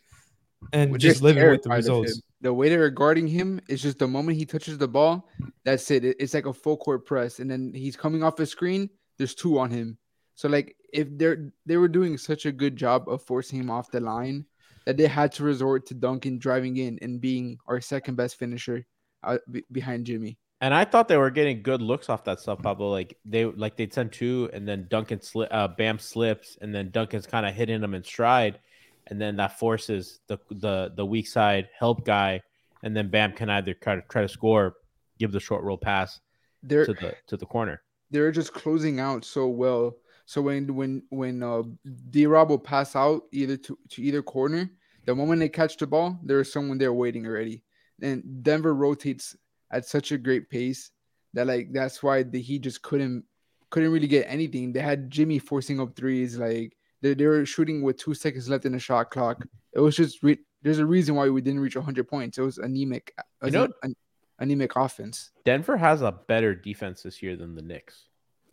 and 0.73 0.91
Which 0.91 1.01
just 1.01 1.21
living 1.21 1.43
with 1.51 1.61
the 1.63 1.69
results. 1.69 2.21
The 2.41 2.53
way 2.53 2.69
they're 2.69 2.89
guarding 2.89 3.27
him 3.27 3.59
is 3.67 3.81
just 3.81 3.99
the 3.99 4.07
moment 4.07 4.37
he 4.37 4.45
touches 4.45 4.77
the 4.77 4.87
ball, 4.87 5.27
that's 5.63 5.89
it. 5.91 6.05
It- 6.05 6.17
It's 6.19 6.33
like 6.33 6.45
a 6.45 6.53
full 6.53 6.77
court 6.77 7.05
press, 7.05 7.39
and 7.39 7.49
then 7.49 7.71
he's 7.73 7.95
coming 7.95 8.23
off 8.23 8.39
a 8.39 8.45
screen. 8.45 8.89
There's 9.17 9.35
two 9.35 9.57
on 9.59 9.71
him. 9.71 9.97
So 10.35 10.49
like 10.49 10.75
if 10.93 11.07
they're 11.17 11.51
they 11.65 11.77
were 11.77 11.87
doing 11.87 12.17
such 12.17 12.45
a 12.45 12.51
good 12.51 12.75
job 12.75 13.07
of 13.07 13.23
forcing 13.23 13.59
him 13.59 13.69
off 13.69 13.91
the 13.91 13.99
line 13.99 14.45
that 14.85 14.97
they 14.97 15.07
had 15.07 15.31
to 15.33 15.43
resort 15.43 15.85
to 15.87 15.93
Duncan 15.93 16.37
driving 16.37 16.77
in 16.77 16.99
and 17.01 17.19
being 17.19 17.57
our 17.67 17.81
second 17.81 18.15
best 18.15 18.37
finisher 18.37 18.85
uh, 19.23 19.37
be- 19.49 19.63
behind 19.71 20.05
Jimmy. 20.05 20.37
And 20.61 20.73
I 20.73 20.85
thought 20.85 21.07
they 21.07 21.17
were 21.17 21.31
getting 21.31 21.61
good 21.63 21.81
looks 21.81 22.07
off 22.09 22.23
that 22.25 22.39
stuff, 22.39 22.61
Pablo. 22.61 22.89
Like 22.91 23.17
they 23.25 23.45
like 23.45 23.75
they'd 23.75 23.93
send 23.93 24.11
two, 24.11 24.49
and 24.53 24.67
then 24.67 24.87
Duncan 24.89 25.21
slip, 25.21 25.49
uh, 25.51 25.67
Bam 25.67 25.99
slips, 25.99 26.57
and 26.61 26.73
then 26.73 26.91
Duncan's 26.91 27.27
kind 27.27 27.45
of 27.45 27.53
hitting 27.53 27.81
them 27.81 27.93
in 27.93 28.03
stride, 28.03 28.59
and 29.07 29.19
then 29.19 29.35
that 29.37 29.59
forces 29.59 30.19
the 30.27 30.37
the 30.49 30.93
the 30.95 31.05
weak 31.05 31.27
side 31.27 31.67
help 31.77 32.05
guy, 32.05 32.41
and 32.83 32.95
then 32.95 33.09
Bam 33.09 33.33
can 33.33 33.49
either 33.49 33.73
try 33.73 33.95
to 33.95 34.01
try 34.09 34.21
to 34.21 34.29
score, 34.29 34.75
give 35.19 35.31
the 35.31 35.39
short 35.41 35.63
roll 35.63 35.77
pass 35.77 36.19
They're 36.63 36.85
to 36.85 36.93
the 36.93 37.15
to 37.27 37.37
the 37.37 37.45
corner. 37.45 37.81
they're 38.11 38.31
just 38.31 38.53
closing 38.53 38.99
out 38.99 39.25
so 39.25 39.47
well. 39.47 39.97
So 40.25 40.41
when 40.41 40.74
when 40.75 41.03
when 41.10 41.44
uh 41.44 41.63
D 42.10 42.25
Rob 42.25 42.50
will 42.50 42.60
pass 42.60 42.96
out 42.96 43.24
either 43.32 43.58
to, 43.58 43.77
to 43.91 44.01
either 44.01 44.22
corner, 44.22 44.70
the 45.05 45.15
moment 45.15 45.39
they 45.39 45.50
catch 45.50 45.77
the 45.77 45.88
ball, 45.88 46.20
there's 46.24 46.51
someone 46.51 46.77
there 46.77 46.94
waiting 46.94 47.25
already. 47.27 47.63
And 48.01 48.44
Denver 48.44 48.74
rotates 48.74 49.36
at 49.72 49.86
such 49.86 50.12
a 50.12 50.17
great 50.17 50.50
pace 50.50 50.91
that 51.34 51.48
like 51.48 51.72
that's 51.72 52.01
why 52.01 52.24
the 52.24 52.41
Heat 52.41 52.60
just 52.63 52.82
couldn't 52.82 53.24
couldn't 53.70 53.91
really 53.91 54.08
get 54.08 54.25
anything. 54.27 54.74
They 54.74 54.79
had 54.79 55.10
Jimmy 55.12 55.38
forcing 55.39 55.79
up 55.79 55.96
threes, 55.96 56.38
like 56.38 56.75
they, 57.01 57.13
they 57.13 57.25
were 57.25 57.46
shooting 57.46 57.82
with 57.82 57.98
two 57.98 58.13
seconds 58.13 58.50
left 58.50 58.65
in 58.65 58.72
the 58.72 58.79
shot 58.79 59.12
clock. 59.12 59.46
It 59.74 59.79
was 59.79 59.96
just 59.96 60.24
re- 60.24 60.39
there's 60.63 60.79
a 60.79 60.86
reason 60.86 61.13
why 61.15 61.29
we 61.29 61.41
didn't 61.41 61.60
reach 61.60 61.75
100 61.75 62.08
points. 62.08 62.38
It 62.38 62.41
was 62.41 62.58
anemic, 62.58 63.13
You 63.44 63.51
know- 63.51 63.67
an- 63.84 63.96
anemic 64.39 64.75
offense. 64.75 65.32
Denver 65.44 65.77
has 65.77 66.01
a 66.01 66.12
better 66.12 66.55
defense 66.55 67.03
this 67.03 67.22
year 67.22 67.36
than 67.36 67.53
the 67.53 67.62
Knicks. 67.62 68.05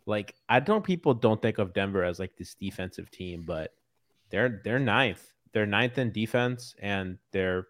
Like 0.05 0.35
I 0.49 0.59
don't 0.59 0.83
people 0.83 1.13
don't 1.13 1.41
think 1.41 1.57
of 1.57 1.73
Denver 1.73 2.03
as 2.03 2.19
like 2.19 2.35
this 2.35 2.55
defensive 2.55 3.09
team, 3.11 3.43
but 3.45 3.73
they're 4.29 4.61
they're 4.63 4.79
ninth. 4.79 5.31
They're 5.53 5.65
ninth 5.65 5.97
in 5.97 6.11
defense 6.11 6.75
and 6.81 7.17
they're 7.31 7.67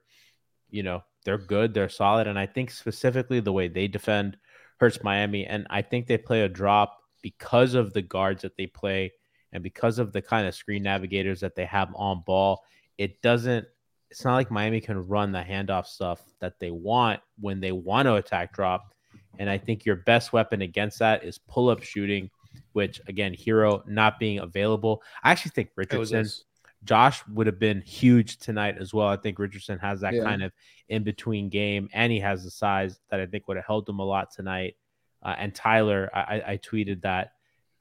you 0.70 0.84
know, 0.84 1.04
they're 1.26 1.38
good, 1.38 1.74
they're 1.74 1.90
solid. 1.90 2.28
And 2.28 2.40
I 2.40 2.48
think 2.48 2.72
specifically 2.72 3.40
the 3.40 3.54
way 3.54 3.68
they 3.68 3.88
defend 3.88 4.38
hurts 4.80 5.04
Miami. 5.04 5.46
And 5.46 5.68
I 5.70 5.82
think 5.82 6.08
they 6.08 6.18
play 6.18 6.42
a 6.42 6.50
drop 6.50 6.98
because 7.22 7.76
of 7.76 7.94
the 7.94 8.02
guards 8.02 8.42
that 8.42 8.58
they 8.58 8.68
play 8.68 9.12
and 9.52 9.62
because 9.62 10.00
of 10.00 10.12
the 10.12 10.22
kind 10.22 10.48
of 10.48 10.56
screen 10.56 10.84
navigators 10.84 11.40
that 11.42 11.56
they 11.56 11.66
have 11.66 11.90
on 11.96 12.24
ball. 12.26 12.64
It 12.98 13.22
doesn't 13.22 13.66
it's 14.10 14.24
not 14.24 14.36
like 14.36 14.52
Miami 14.52 14.80
can 14.80 15.08
run 15.08 15.32
the 15.32 15.42
handoff 15.42 15.88
stuff 15.88 16.22
that 16.40 16.60
they 16.60 16.70
want 16.70 17.20
when 17.40 17.60
they 17.60 17.72
want 17.72 18.06
to 18.06 18.16
attack 18.16 18.54
drop. 18.54 18.94
And 19.40 19.50
I 19.50 19.58
think 19.58 19.86
your 19.86 19.96
best 19.98 20.32
weapon 20.34 20.62
against 20.62 21.00
that 21.00 21.24
is 21.24 21.38
pull 21.38 21.70
up 21.70 21.82
shooting, 21.84 22.30
which 22.74 23.02
again, 23.08 23.34
Herro 23.34 23.86
not 23.88 24.20
being 24.20 24.40
available. 24.40 25.02
I 25.24 25.32
actually 25.32 25.52
think 25.52 25.70
Richardson. 25.76 26.28
Josh 26.86 27.26
would 27.30 27.48
have 27.48 27.60
been 27.60 27.80
huge 27.82 28.38
tonight 28.40 28.76
as 28.78 28.94
well. 28.94 29.08
I 29.08 29.16
think 29.16 29.40
Richardson 29.40 29.80
has 29.80 30.02
that 30.02 30.14
Yeah. 30.14 30.24
kind 30.24 30.44
of 30.44 30.52
in 30.90 31.04
between 31.04 31.48
game, 31.48 31.88
and 31.94 32.12
he 32.12 32.20
has 32.20 32.44
the 32.44 32.52
size 32.52 33.00
that 33.10 33.22
I 33.22 33.26
think 33.26 33.48
would 33.48 33.56
have 33.56 33.66
helped 33.66 33.88
him 33.88 34.00
a 34.00 34.04
lot 34.06 34.32
tonight. 34.32 34.76
Uh, 35.22 35.34
and 35.38 35.56
Tyler, 35.56 36.10
I, 36.14 36.20
I- 36.20 36.52
I 36.52 36.58
tweeted 36.58 37.02
that 37.04 37.36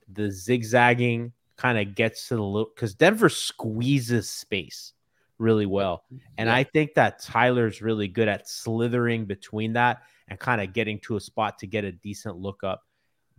the 0.09 0.31
zigzagging 0.31 1.33
kind 1.57 1.79
of 1.79 1.95
gets 1.97 2.29
to 2.29 2.37
the 2.37 2.43
look 2.43 2.77
because 2.77 2.95
Denver 2.95 3.29
squeezes 3.29 4.31
space. 4.31 4.93
really 5.39 5.67
well. 5.67 6.05
And 6.39 6.49
I 6.49 6.63
think 6.63 6.95
that 6.95 7.19
Tyler's 7.19 7.83
really 7.83 8.07
good 8.07 8.29
at 8.29 8.49
slithering 8.49 9.25
between 9.25 9.73
that 9.73 10.03
and 10.33 10.41
kind 10.41 10.63
of 10.63 10.73
getting 10.73 10.99
to 10.99 11.17
a 11.17 11.21
spot 11.21 11.59
to 11.59 11.67
get 11.67 11.85
a 11.85 11.93
decent 11.93 12.39
look 12.39 12.65
up. 12.65 12.83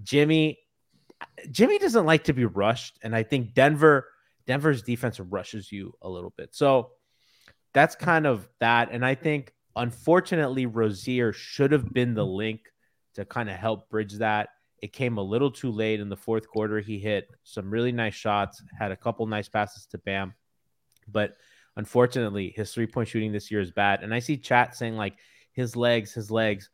Jimmy, 0.04 0.60
Jimmy 1.50 1.80
doesn't 1.80 2.06
like 2.06 2.26
to 2.26 2.34
be 2.34 2.46
rushed, 2.46 3.00
and 3.02 3.16
I 3.16 3.24
think 3.24 3.56
Denver, 3.56 4.10
Denver's 4.46 4.84
defense 4.84 5.20
rushes 5.20 5.72
you 5.72 5.96
a 6.04 6.10
little 6.10 6.32
bit. 6.38 6.54
So 6.54 6.92
that's 7.74 7.96
kind 7.96 8.28
of 8.28 8.48
that. 8.60 8.90
And 8.92 9.04
I 9.04 9.16
think 9.16 9.54
unfortunately, 9.76 10.68
Rozier 10.68 11.34
should 11.34 11.72
have 11.72 11.92
been 11.92 12.14
the 12.14 12.26
link 12.26 12.62
to 13.16 13.26
kind 13.26 13.50
of 13.50 13.56
help 13.56 13.90
bridge 13.90 14.14
that. 14.20 14.50
It 14.80 14.94
came 14.94 15.18
a 15.18 15.24
little 15.24 15.50
too 15.50 15.72
late 15.72 16.00
in 16.00 16.10
the 16.10 16.16
fourth 16.16 16.48
quarter. 16.48 16.80
He 16.80 17.00
hit 17.00 17.28
some 17.44 17.72
really 17.72 17.92
nice 17.92 18.14
shots, 18.14 18.62
had 18.78 18.92
a 18.92 18.96
couple 18.98 19.26
nice 19.26 19.50
passes 19.50 19.88
to 19.88 19.98
Bam, 19.98 20.36
but 21.08 21.38
unfortunately, 21.76 22.54
his 22.56 22.72
three 22.72 22.86
point 22.86 23.08
shooting 23.08 23.32
this 23.32 23.50
year 23.50 23.62
is 23.62 23.72
bad. 23.72 24.04
And 24.04 24.14
I 24.14 24.20
see 24.20 24.38
chat 24.38 24.76
saying 24.76 24.96
like 24.96 25.16
his 25.54 25.76
legs, 25.76 26.14
his 26.14 26.30
legs. 26.30 26.70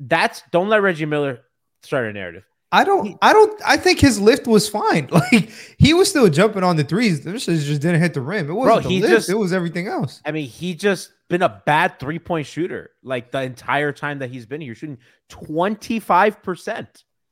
I, 0.00 0.04
that's 0.06 0.42
don't 0.50 0.68
let 0.68 0.82
Reggie 0.82 1.06
Miller 1.06 1.40
start 1.82 2.06
a 2.06 2.12
narrative. 2.12 2.44
I 2.70 2.84
don't, 2.84 3.16
I 3.22 3.32
don't, 3.32 3.58
I 3.66 3.78
think 3.78 3.98
his 3.98 4.20
lift 4.20 4.46
was 4.46 4.68
fine. 4.68 5.08
Like 5.12 5.50
he 5.78 5.94
was 5.94 6.10
still 6.10 6.28
jumping 6.28 6.62
on 6.62 6.76
the 6.76 6.84
threes. 6.84 7.22
This 7.24 7.46
just 7.46 7.66
just 7.66 7.80
didn't 7.80 8.00
hit 8.02 8.12
the 8.14 8.20
rim. 8.20 8.50
It 8.50 8.52
wasn't 8.52 8.82
the 8.84 8.88
he 8.90 9.00
lift. 9.00 9.12
just- 9.14 9.28
it 9.30 9.34
was 9.38 9.52
everything 9.54 9.88
else. 9.88 10.20
I 10.24 10.32
mean, 10.32 10.46
he 10.46 10.74
just 10.74 11.12
been 11.28 11.42
a 11.42 11.62
bad 11.64 11.98
three 11.98 12.18
point 12.18 12.46
shooter 12.46 12.90
like 13.02 13.30
the 13.30 13.42
entire 13.42 13.92
time 13.92 14.18
that 14.18 14.30
he's 14.30 14.44
been 14.46 14.60
here, 14.60 14.74
shooting 14.74 14.98
25% 15.30 16.86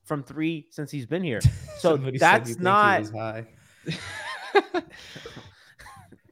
from 0.05 0.23
three 0.23 0.67
since 0.71 0.91
he's 0.91 1.07
been 1.07 1.23
here. 1.23 1.41
So 1.79 1.97
Somebody 1.97 2.19
said 2.19 2.25
you 2.25 2.39
that's 2.39 2.49
think 2.49 2.59
he 2.59 2.65
not 2.65 3.01
was 3.01 3.11
high. 3.11 3.47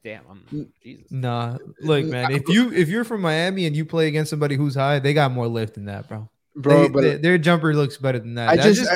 damn. 0.05 0.23
I'm 0.31 0.69
Jesus. 0.83 1.11
Nah, 1.11 1.57
look, 1.81 2.05
man. 2.05 2.31
If 2.33 2.49
you 2.49 2.73
if 2.73 2.89
you're 2.89 3.05
from 3.05 3.23
Miami 3.23 3.67
and 3.67 3.75
you 3.75 3.85
play 3.85 4.07
against 4.07 4.31
somebody 4.31 4.55
who's 4.55 4.75
high, 4.77 4.99
they 5.01 5.15
got 5.15 5.33
more 5.33 5.49
lift 5.49 5.75
than 5.75 5.87
that, 5.87 6.07
bro. 6.09 6.29
bro. 6.55 6.83
They- 6.83 6.89
but 6.89 7.01
they- 7.03 7.17
their 7.17 7.39
jumper 7.39 7.75
looks 7.75 7.97
better 7.97 8.19
than 8.19 8.35
that. 8.35 8.51
I 8.51 8.57
That 8.57 8.63
just, 8.75 8.91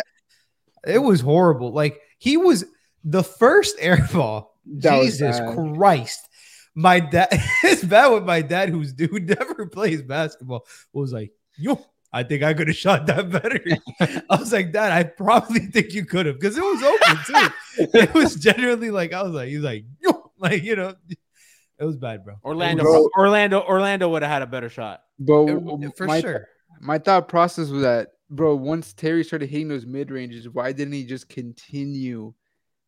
it 0.87 0.99
was 0.99 1.21
horrible. 1.21 1.73
Like 1.73 2.00
he 2.19 2.37
was 2.37 2.65
the 3.05 3.25
first 3.25 3.77
air 3.81 4.07
ball. 4.12 4.55
Jesus. 4.77 5.41
Christ. 5.55 6.29
My 6.75 7.00
dad 7.00 7.29
it's 7.65 7.83
bad 7.83 8.09
with 8.09 8.25
my 8.25 8.43
dad 8.43 8.69
who's 8.69 8.95
who 8.99 9.19
never 9.21 9.67
plays 9.67 10.03
basketball 10.03 10.65
was 10.93 11.12
like, 11.12 11.33
yo, 11.57 11.85
I 12.12 12.23
think 12.23 12.43
I 12.43 12.55
could 12.55 12.69
have 12.69 12.77
shot 12.77 13.07
that 13.07 13.31
better. 13.31 13.61
I 14.31 14.37
was 14.37 14.53
like, 14.53 14.73
Dad, 14.73 14.93
I 14.93 15.03
probably 15.05 15.61
think 15.67 15.93
you 15.93 16.05
could 16.07 16.25
have 16.27 16.38
because 16.41 16.57
it 16.57 16.62
was 16.62 16.83
open 16.83 17.17
too. 17.27 17.88
it 17.99 18.15
was 18.15 18.37
generally 18.37 18.91
like 18.91 19.12
I 19.12 19.23
was 19.23 19.33
like, 19.33 19.49
he's 19.49 19.61
like, 19.61 19.85
yo, 20.00 20.28
like 20.40 20.62
you 20.62 20.76
know, 20.76 20.95
it 21.78 21.85
was 21.85 21.97
bad, 21.97 22.25
bro. 22.25 22.35
Orlando, 22.45 22.83
Bro. 22.83 23.09
Orlando, 23.16 23.61
Orlando 23.62 24.09
would 24.11 24.23
have 24.23 24.30
had 24.30 24.42
a 24.42 24.47
better 24.47 24.68
shot. 24.68 25.02
but 25.18 25.45
It- 25.49 25.97
for 25.97 26.07
my, 26.07 26.21
sure. 26.21 26.49
my 26.80 26.99
thought 26.99 27.28
process 27.28 27.68
was 27.68 27.83
that, 27.83 28.09
bro, 28.30 28.54
once 28.57 28.92
Terry 28.92 29.23
started 29.25 29.49
hitting 29.49 29.68
those 29.68 29.87
mid 29.87 30.11
ranges, 30.11 30.49
why 30.49 30.73
didn't 30.73 30.95
he 30.95 31.04
just 31.04 31.28
continue 31.28 32.35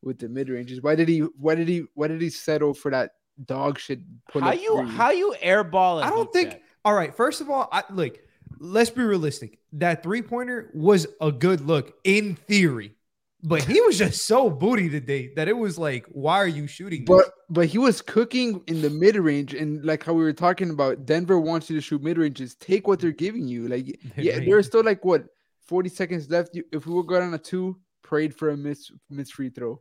with 0.03 0.19
the 0.19 0.29
mid 0.29 0.49
ranges? 0.49 0.81
Why 0.83 0.95
did 0.95 1.09
he? 1.09 1.21
Why 1.21 1.55
did 1.55 1.69
he? 1.69 1.85
Why 1.95 2.09
did 2.09 2.21
he 2.21 2.31
settle 2.31 2.75
for 2.75 2.91
that 2.91 3.13
dog 3.45 3.79
shit? 3.79 4.01
pull 4.31 4.43
How 4.43 4.53
you 4.53 4.77
three? 4.79 4.91
how 4.91 5.11
you 5.11 5.35
airball? 5.43 6.03
I 6.03 6.07
I 6.07 6.11
don't 6.11 6.33
think. 6.33 6.61
All 6.85 6.95
right, 6.95 7.15
first 7.15 7.41
of 7.41 7.51
all, 7.51 7.69
I 7.71 7.85
like. 7.91 8.25
Let's 8.59 8.91
be 8.91 9.03
realistic. 9.03 9.59
That 9.75 10.03
three 10.03 10.21
pointer 10.23 10.71
was 10.75 11.07
a 11.21 11.31
good 11.33 11.61
look 11.63 11.95
in 12.05 12.35
theory, 12.37 12.97
but 13.43 13.63
he 13.63 13.81
was 13.81 13.97
just 13.99 14.27
so 14.27 14.51
booty 14.51 14.89
today 14.89 15.33
that 15.37 15.49
it 15.49 15.57
was 15.57 15.79
like, 15.79 16.05
why 16.09 16.37
are 16.37 16.47
you 16.47 16.67
shooting? 16.67 17.05
this? 17.05 17.17
But 17.17 17.33
but 17.49 17.67
he 17.67 17.79
was 17.79 18.03
cooking 18.03 18.63
in 18.67 18.83
the 18.83 18.91
mid 18.91 19.17
range, 19.17 19.55
and 19.55 19.85
like 19.85 20.05
how 20.05 20.13
we 20.13 20.23
were 20.23 20.33
talking 20.33 20.71
about, 20.71 21.07
Denver 21.07 21.39
wants 21.41 21.71
you 21.71 21.77
to 21.77 21.83
shoot 21.83 22.03
mid 22.03 22.19
ranges. 22.19 22.55
Take 22.55 22.87
what 22.87 23.01
they're 23.01 23.13
giving 23.13 23.49
you. 23.49 23.69
Like 23.69 23.87
yeah, 24.17 24.33
Mid-range. 24.33 24.47
there's 24.47 24.67
still 24.67 24.85
like 24.85 25.05
what 25.05 25.25
forty 25.67 25.89
seconds 25.89 26.29
left. 26.31 26.51
If 26.73 26.87
we 26.87 26.93
were 26.95 27.03
going 27.03 27.23
on 27.23 27.35
a 27.35 27.39
two, 27.39 27.79
prayed 28.03 28.35
for 28.35 28.51
a 28.51 28.57
miss 28.57 28.91
miss 29.09 29.31
free 29.31 29.49
throw, 29.51 29.81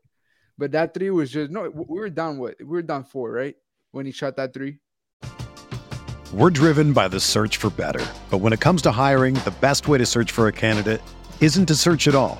but 0.58 0.72
that 0.72 0.94
three 0.94 1.10
was 1.10 1.32
just 1.32 1.52
no. 1.52 1.70
We 1.70 2.00
were 2.00 2.10
down 2.10 2.38
what? 2.38 2.56
We 2.60 2.66
were 2.66 2.82
down 2.82 3.04
four, 3.04 3.32
right? 3.32 3.56
When 3.92 4.06
he 4.06 4.12
shot 4.12 4.36
that 4.38 4.54
three. 4.54 4.80
We're 6.32 6.52
driven 6.52 6.94
by 6.94 7.08
the 7.08 7.20
search 7.20 7.58
for 7.58 7.72
better. 7.72 8.06
But 8.30 8.38
when 8.38 8.54
it 8.54 8.60
comes 8.60 8.84
to 8.84 8.92
hiring, 8.92 9.34
the 9.46 9.54
best 9.60 9.88
way 9.88 9.98
to 9.98 10.06
search 10.06 10.32
for 10.32 10.48
a 10.48 10.52
candidate 10.52 11.02
isn't 11.42 11.66
to 11.66 11.76
search 11.76 12.08
at 12.08 12.14
all. 12.14 12.40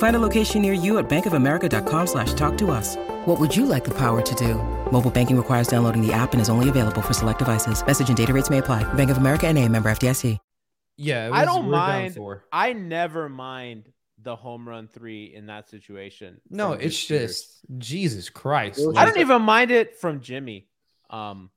Find 0.00 0.16
a 0.16 0.18
location 0.18 0.62
near 0.62 0.72
you 0.72 0.96
at 0.96 1.10
bankofamerica.com 1.10 2.06
slash 2.06 2.32
talk 2.32 2.56
to 2.56 2.70
us. 2.70 2.96
What 3.26 3.38
would 3.38 3.54
you 3.54 3.66
like 3.66 3.84
the 3.84 3.96
power 3.98 4.22
to 4.22 4.34
do? 4.34 4.54
Mobile 4.90 5.10
banking 5.10 5.36
requires 5.36 5.68
downloading 5.68 6.00
the 6.00 6.10
app 6.10 6.32
and 6.32 6.40
is 6.40 6.48
only 6.48 6.70
available 6.70 7.02
for 7.02 7.12
select 7.12 7.38
devices. 7.38 7.86
Message 7.86 8.08
and 8.08 8.16
data 8.16 8.32
rates 8.32 8.48
may 8.48 8.58
apply. 8.58 8.82
Bank 8.94 9.10
of 9.10 9.18
America 9.18 9.46
and 9.46 9.58
a 9.58 9.68
member 9.68 9.90
FDIC. 9.90 10.38
yeah, 10.96 11.28
it 11.28 11.32
I 11.32 11.44
don't 11.44 11.70
mind. 11.70 12.18
I 12.50 12.72
never 12.72 13.28
mind 13.28 13.92
the 14.22 14.36
home 14.36 14.66
run 14.66 14.88
three 14.88 15.34
in 15.34 15.46
that 15.46 15.68
situation. 15.68 16.40
No, 16.48 16.72
it's 16.72 17.06
Drew 17.06 17.18
Peters. 17.18 17.32
just 17.32 17.60
Jesus 17.78 18.30
Christ. 18.30 18.80
It 18.80 18.96
I 18.96 19.04
don't 19.04 19.18
even 19.18 19.42
mind 19.42 19.70
it 19.70 19.98
from 19.98 20.20
Jimmy. 20.20 20.66
Um, 21.10 21.50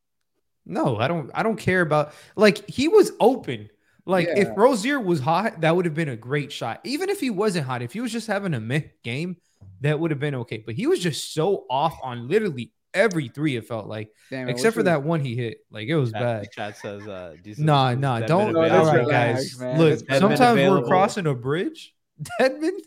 No, 0.66 0.98
I 0.98 1.08
don't. 1.08 1.32
I 1.34 1.44
don't 1.44 1.58
care 1.58 1.80
about 1.80 2.14
like 2.36 2.70
he 2.70 2.90
was 2.90 3.14
open. 3.22 3.70
Like 4.06 4.28
if 4.28 4.48
Yeah. 4.50 4.54
Rozier 4.58 5.00
was 5.00 5.20
hot, 5.22 5.62
that 5.62 5.76
would 5.76 5.86
have 5.86 5.94
been 5.94 6.10
a 6.10 6.16
great 6.18 6.52
shot. 6.52 6.82
Even 6.84 7.10
if 7.10 7.20
he 7.20 7.30
wasn't 7.30 7.66
hot, 7.66 7.82
if 7.82 7.94
he 7.94 8.02
was 8.02 8.12
just 8.12 8.28
having 8.28 8.54
a 8.54 8.60
meh 8.60 8.82
game, 9.04 9.38
that 9.82 10.00
would 10.00 10.12
have 10.12 10.20
been 10.20 10.36
okay. 10.36 10.58
But 10.66 10.76
he 10.76 10.88
was 10.88 11.00
just 11.00 11.34
so 11.34 11.66
off 11.70 11.98
on 12.04 12.28
literally 12.28 12.74
every 12.94 13.30
three. 13.30 13.56
It 13.56 13.66
felt 13.66 13.88
like, 13.88 14.10
Damn, 14.30 14.50
except 14.50 14.74
for 14.74 14.82
it 14.82 14.84
that 14.84 15.04
one 15.04 15.22
he 15.22 15.36
hit. 15.36 15.60
Like 15.72 15.88
it 15.88 15.96
was 15.96 16.12
Chad, 16.12 16.22
bad. 16.22 16.52
Chad 16.52 16.76
says, 16.78 17.08
uh, 17.08 17.36
decent- 17.44 17.66
Nah, 17.66 17.94
nah, 17.96 18.20
don't. 18.20 18.54
No, 18.54 18.62
All 18.62 18.70
that's 18.70 18.88
right, 18.88 19.00
relax, 19.00 19.40
guys. 19.56 19.60
man. 19.60 19.78
Look, 19.80 19.90
That's 19.90 20.02
Deadman 20.04 20.38
sometimes 20.38 20.70
we're 20.70 20.84
crossing 20.88 21.28
a 21.28 21.34
bridge. 21.34 21.96
Deadman, 22.40 22.78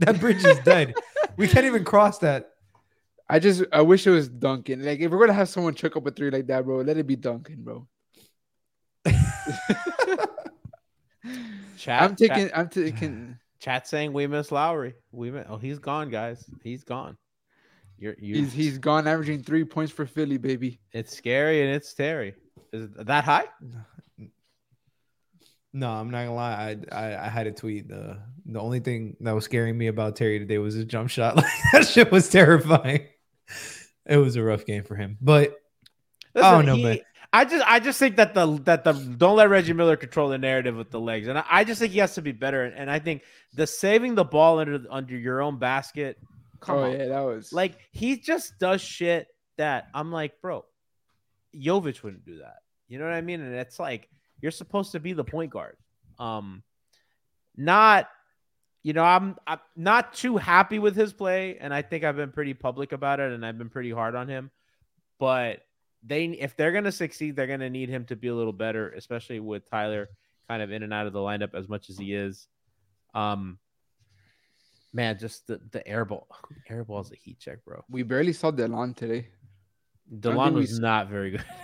that 0.00 0.20
bridge 0.20 0.44
is 0.44 0.58
dead. 0.60 0.94
we 1.36 1.48
can't 1.48 1.66
even 1.66 1.84
cross 1.84 2.18
that. 2.18 2.50
I 3.28 3.38
just 3.38 3.62
I 3.72 3.82
wish 3.82 4.06
it 4.06 4.10
was 4.10 4.28
Duncan. 4.28 4.84
Like 4.84 5.00
if 5.00 5.10
we're 5.10 5.18
gonna 5.18 5.32
have 5.34 5.48
someone 5.48 5.74
chuck 5.74 5.96
up 5.96 6.06
a 6.06 6.10
three 6.10 6.30
like 6.30 6.46
that, 6.46 6.64
bro, 6.64 6.78
let 6.82 6.96
it 6.96 7.06
be 7.06 7.16
Duncan, 7.16 7.62
bro. 7.62 7.86
Chat, 11.76 12.02
I'm 12.02 12.16
taking 12.16 12.48
Chat, 12.48 12.58
I'm 12.58 12.68
taking 12.68 13.38
chat 13.60 13.86
saying 13.86 14.12
we 14.12 14.26
miss 14.26 14.50
Lowry. 14.52 14.94
We 15.12 15.30
miss, 15.30 15.46
oh, 15.48 15.56
he's 15.56 15.78
gone, 15.78 16.10
guys. 16.10 16.44
He's 16.62 16.84
gone. 16.84 17.16
You're, 17.98 18.14
you 18.18 18.36
he's 18.36 18.52
he's 18.52 18.78
gone 18.78 19.08
averaging 19.08 19.42
three 19.42 19.64
points 19.64 19.92
for 19.92 20.06
Philly, 20.06 20.38
baby. 20.38 20.78
It's 20.92 21.16
scary 21.16 21.62
and 21.62 21.74
it's 21.74 21.92
Terry. 21.94 22.34
Is 22.72 22.84
it 22.84 23.06
that 23.06 23.24
high? 23.24 23.46
No, 25.72 25.90
I'm 25.90 26.10
not 26.10 26.24
gonna 26.24 26.34
lie. 26.34 26.76
I, 26.92 26.96
I 26.96 27.26
I 27.26 27.28
had 27.28 27.46
a 27.46 27.52
tweet. 27.52 27.88
The 27.88 28.18
the 28.46 28.60
only 28.60 28.80
thing 28.80 29.16
that 29.20 29.34
was 29.34 29.44
scaring 29.44 29.76
me 29.76 29.88
about 29.88 30.16
Terry 30.16 30.38
today 30.38 30.58
was 30.58 30.74
his 30.74 30.84
jump 30.84 31.10
shot. 31.10 31.36
Like 31.36 31.44
that 31.72 31.86
shit 31.86 32.10
was 32.10 32.28
terrifying. 32.28 33.06
It 34.06 34.16
was 34.16 34.36
a 34.36 34.42
rough 34.42 34.64
game 34.64 34.84
for 34.84 34.94
him. 34.96 35.18
But 35.20 35.54
I 36.34 36.52
don't 36.52 36.66
know, 36.66 36.76
he- 36.76 36.84
man. 36.84 36.98
I 37.32 37.44
just 37.44 37.64
I 37.66 37.78
just 37.78 37.98
think 37.98 38.16
that 38.16 38.32
the 38.32 38.58
that 38.64 38.84
the 38.84 38.92
don't 38.92 39.36
let 39.36 39.50
Reggie 39.50 39.74
Miller 39.74 39.96
control 39.96 40.30
the 40.30 40.38
narrative 40.38 40.76
with 40.76 40.90
the 40.90 41.00
legs, 41.00 41.28
and 41.28 41.38
I, 41.38 41.44
I 41.48 41.64
just 41.64 41.78
think 41.80 41.92
he 41.92 41.98
has 41.98 42.14
to 42.14 42.22
be 42.22 42.32
better. 42.32 42.64
And, 42.64 42.74
and 42.74 42.90
I 42.90 42.98
think 42.98 43.22
the 43.54 43.66
saving 43.66 44.14
the 44.14 44.24
ball 44.24 44.60
under 44.60 44.82
under 44.90 45.16
your 45.16 45.42
own 45.42 45.58
basket. 45.58 46.18
Come 46.60 46.76
oh 46.76 46.84
on, 46.84 46.92
yeah, 46.92 47.06
that 47.08 47.20
was 47.20 47.52
like 47.52 47.78
he 47.92 48.16
just 48.16 48.58
does 48.58 48.80
shit 48.80 49.28
that 49.58 49.88
I'm 49.94 50.10
like, 50.10 50.40
bro, 50.40 50.64
Jovic 51.54 52.02
wouldn't 52.02 52.24
do 52.24 52.38
that. 52.38 52.56
You 52.88 52.98
know 52.98 53.04
what 53.04 53.14
I 53.14 53.20
mean? 53.20 53.42
And 53.42 53.54
it's 53.54 53.78
like 53.78 54.08
you're 54.40 54.50
supposed 54.50 54.92
to 54.92 55.00
be 55.00 55.12
the 55.12 55.24
point 55.24 55.50
guard. 55.50 55.76
Um, 56.18 56.62
not, 57.56 58.08
you 58.82 58.94
know, 58.94 59.04
I'm 59.04 59.36
I'm 59.46 59.60
not 59.76 60.14
too 60.14 60.38
happy 60.38 60.78
with 60.78 60.96
his 60.96 61.12
play, 61.12 61.58
and 61.60 61.74
I 61.74 61.82
think 61.82 62.04
I've 62.04 62.16
been 62.16 62.32
pretty 62.32 62.54
public 62.54 62.92
about 62.92 63.20
it, 63.20 63.32
and 63.32 63.44
I've 63.44 63.58
been 63.58 63.68
pretty 63.68 63.90
hard 63.90 64.14
on 64.14 64.28
him. 64.28 64.50
But 65.18 65.60
they, 66.02 66.26
if 66.26 66.56
they're 66.56 66.72
gonna 66.72 66.92
succeed, 66.92 67.36
they're 67.36 67.46
gonna 67.46 67.70
need 67.70 67.88
him 67.88 68.04
to 68.06 68.16
be 68.16 68.28
a 68.28 68.34
little 68.34 68.52
better, 68.52 68.90
especially 68.90 69.40
with 69.40 69.68
Tyler 69.70 70.08
kind 70.48 70.62
of 70.62 70.72
in 70.72 70.82
and 70.82 70.92
out 70.92 71.06
of 71.06 71.12
the 71.12 71.18
lineup 71.18 71.54
as 71.54 71.68
much 71.68 71.90
as 71.90 71.98
he 71.98 72.14
is. 72.14 72.46
Um, 73.14 73.58
man, 74.92 75.18
just 75.18 75.46
the 75.46 75.60
the 75.70 75.86
air 75.86 76.04
ball, 76.04 76.28
air 76.68 76.84
ball 76.84 77.00
is 77.00 77.12
a 77.12 77.16
heat 77.16 77.38
check, 77.38 77.64
bro. 77.64 77.84
we 77.88 78.02
barely 78.02 78.32
saw 78.32 78.50
Delon 78.50 78.96
today. 78.96 79.28
Delon 80.12 80.44
think 80.44 80.54
we 80.54 80.60
was 80.62 80.78
not 80.78 81.08
very 81.08 81.32
good. 81.32 81.44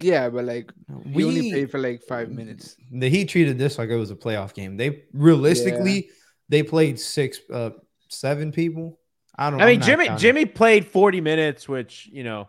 Yeah, 0.00 0.30
but 0.30 0.46
like 0.46 0.72
we 1.04 1.16
we 1.16 1.24
only 1.24 1.50
played 1.50 1.70
for 1.70 1.78
like 1.78 2.02
five 2.02 2.30
minutes. 2.30 2.76
the 2.90 3.10
Heat 3.10 3.28
treated 3.28 3.58
this 3.58 3.76
like 3.76 3.90
it 3.90 3.96
was 3.96 4.10
a 4.10 4.16
playoff 4.16 4.54
game. 4.54 4.78
They 4.78 5.04
realistically 5.12 6.08
they 6.48 6.62
played 6.62 6.98
six, 6.98 7.40
uh, 7.52 7.70
seven 8.08 8.52
people. 8.52 8.98
I 9.36 9.50
don't. 9.50 9.58
Know. 9.58 9.64
I 9.66 9.72
mean, 9.72 9.82
Jimmy 9.82 10.06
counting. 10.06 10.20
Jimmy 10.20 10.44
played 10.46 10.86
40 10.86 11.20
minutes, 11.20 11.68
which 11.68 12.08
you 12.12 12.24
know 12.24 12.48